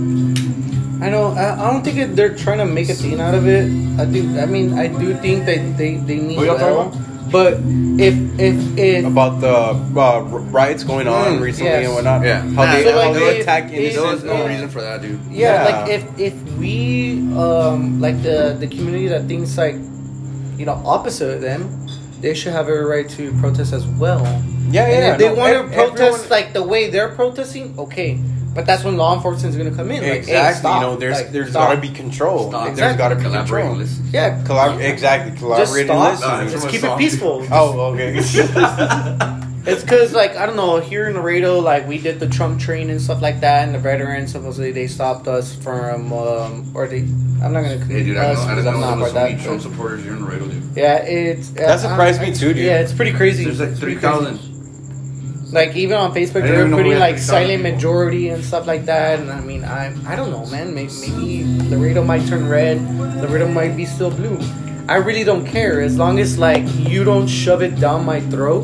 [1.01, 1.33] I know.
[1.33, 3.65] I, I don't think it, they're trying to make a thing out of it.
[3.99, 4.37] I think.
[4.37, 6.93] I mean, I do think that they they need What y'all help.
[6.93, 7.53] talking But
[7.97, 9.55] if if if About the
[9.99, 10.19] uh,
[10.51, 11.85] riots going on Mm, recently yes.
[11.85, 12.25] and whatnot.
[12.25, 12.41] Yeah.
[12.55, 14.25] How they, So, how like, they if- attack if- There was innocent.
[14.25, 15.19] no uh, reason for that, dude.
[15.31, 15.69] yeah, Yeah.
[15.69, 19.75] like if if we um like the the community that thinks like
[20.59, 21.69] you know opposite of them,
[22.21, 24.21] they should have every right to protest as well.
[24.71, 25.11] Yeah, And yeah.
[25.13, 28.19] if they no, want to protest everyone- like the way they're protesting, okay.
[28.53, 30.01] But that's when law enforcement is going to come in.
[30.03, 30.59] Like, hey, exactly.
[30.59, 30.81] stop.
[30.81, 31.69] you know, there's Like, there's stop.
[31.69, 32.49] got to be control.
[32.49, 32.65] Stop.
[32.67, 33.69] Like, There's got to be Collaborate control.
[33.69, 34.05] and listen.
[34.11, 35.31] yeah, Collab- exactly.
[35.31, 36.11] Just Collaborate and stop.
[36.11, 36.27] listen.
[36.29, 37.47] Nah, Just From a keep it peaceful.
[37.51, 39.37] oh, okay.
[39.63, 42.89] It's because, like, I don't know, here in Laredo, like, we did the Trump train
[42.89, 47.01] and stuff like that, and the veterans, supposedly, they stopped us from, um, or they,
[47.01, 48.95] I'm not going to Hey, dude, I us know, I because don't I'm know not
[48.97, 49.43] there about many that.
[49.43, 50.63] Trump but- supporters here in Laredo, dude.
[50.75, 51.49] Yeah, it's.
[51.51, 52.65] That surprised I- me too, dude.
[52.65, 53.43] Yeah, it's pretty crazy.
[53.45, 54.25] There's like 3,000.
[54.39, 54.50] crazy.
[55.51, 58.67] Like, even on Facebook, I didn't they're even know putting, like, silent majority and stuff
[58.67, 60.73] like that, and I mean, I I don't know, man.
[60.73, 62.79] Maybe, maybe Laredo might turn red,
[63.19, 64.39] Laredo might be still blue.
[64.87, 68.63] I really don't care as long as, like, you don't shove it down my throat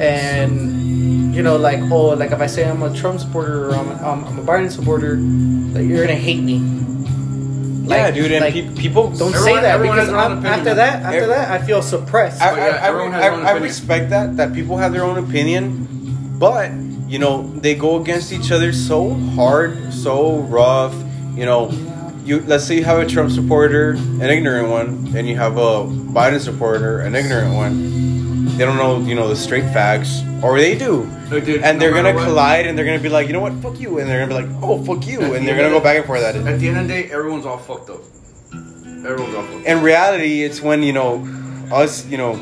[0.00, 3.90] and you know, like, oh, like if I say I'm a Trump supporter or I'm,
[4.26, 6.58] I'm a Biden supporter, like you're gonna hate me.
[7.90, 10.38] Yeah, Like- dude, and like, pe- people Don't say that because has their own I'm,
[10.38, 12.40] opinion, after that, after Every- that, I feel suppressed.
[12.40, 15.04] I, But I, I, everyone has I- own I respect that that people have their
[15.04, 15.86] own opinion,
[16.38, 16.70] but
[17.08, 20.94] you know they go against each other so hard, so rough.
[21.36, 21.70] You know,
[22.24, 25.84] you let's say you have a Trump supporter, an ignorant one, and you have a
[26.14, 28.09] Biden supporter, an ignorant one.
[28.60, 31.80] They don't know, you know, the straight facts, or they do, Look, dude, and no
[31.80, 34.06] they're gonna what- collide, and they're gonna be like, you know what, fuck you, and
[34.06, 36.22] they're gonna be like, oh, fuck you, and the they're gonna go back and forth
[36.22, 36.46] at it.
[36.46, 38.02] At the end of the day, everyone's all fucked up.
[38.52, 39.66] Everyone's all fucked up.
[39.66, 41.26] in reality, it's when you know
[41.72, 42.38] us, you know,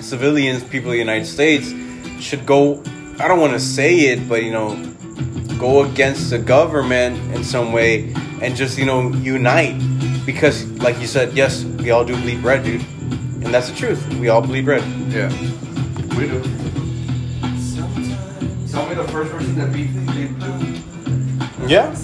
[0.00, 1.74] civilians, people of the United States,
[2.20, 2.80] should go.
[3.18, 4.76] I don't want to say it, but you know,
[5.58, 9.82] go against the government in some way and just you know unite
[10.24, 12.84] because, like you said, yes, we all do bleed red, dude,
[13.46, 14.06] and that's the truth.
[14.14, 14.82] We all bleed red.
[15.08, 15.28] Yeah.
[16.16, 16.42] We do.
[18.70, 21.68] Tell me the first person that beat beat blue.
[21.68, 21.94] Yeah.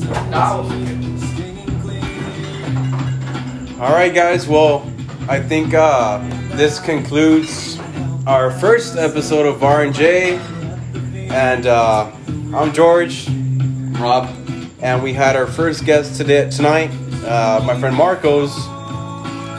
[3.81, 4.47] All right, guys.
[4.47, 4.89] Well,
[5.29, 6.19] I think uh,
[6.57, 7.79] this concludes
[8.27, 10.37] our first episode of R and J,
[11.29, 12.11] and uh,
[12.55, 13.29] I'm George.
[13.99, 14.29] Rob.
[14.81, 16.91] and we had our first guest today tonight,
[17.25, 18.53] uh, my friend Marcos.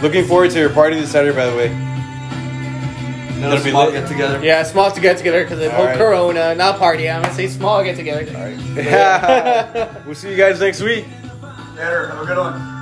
[0.04, 1.68] Looking forward to your party this Saturday, by the way.
[1.68, 3.94] Another That'll be small lit.
[3.94, 4.44] get together.
[4.44, 5.98] Yeah, small to get together because of whole right.
[5.98, 7.10] Corona, not party.
[7.10, 8.26] I'm gonna say small get together.
[10.06, 11.06] we'll see you guys next week.
[11.78, 12.08] Later.
[12.10, 12.73] Have a good one.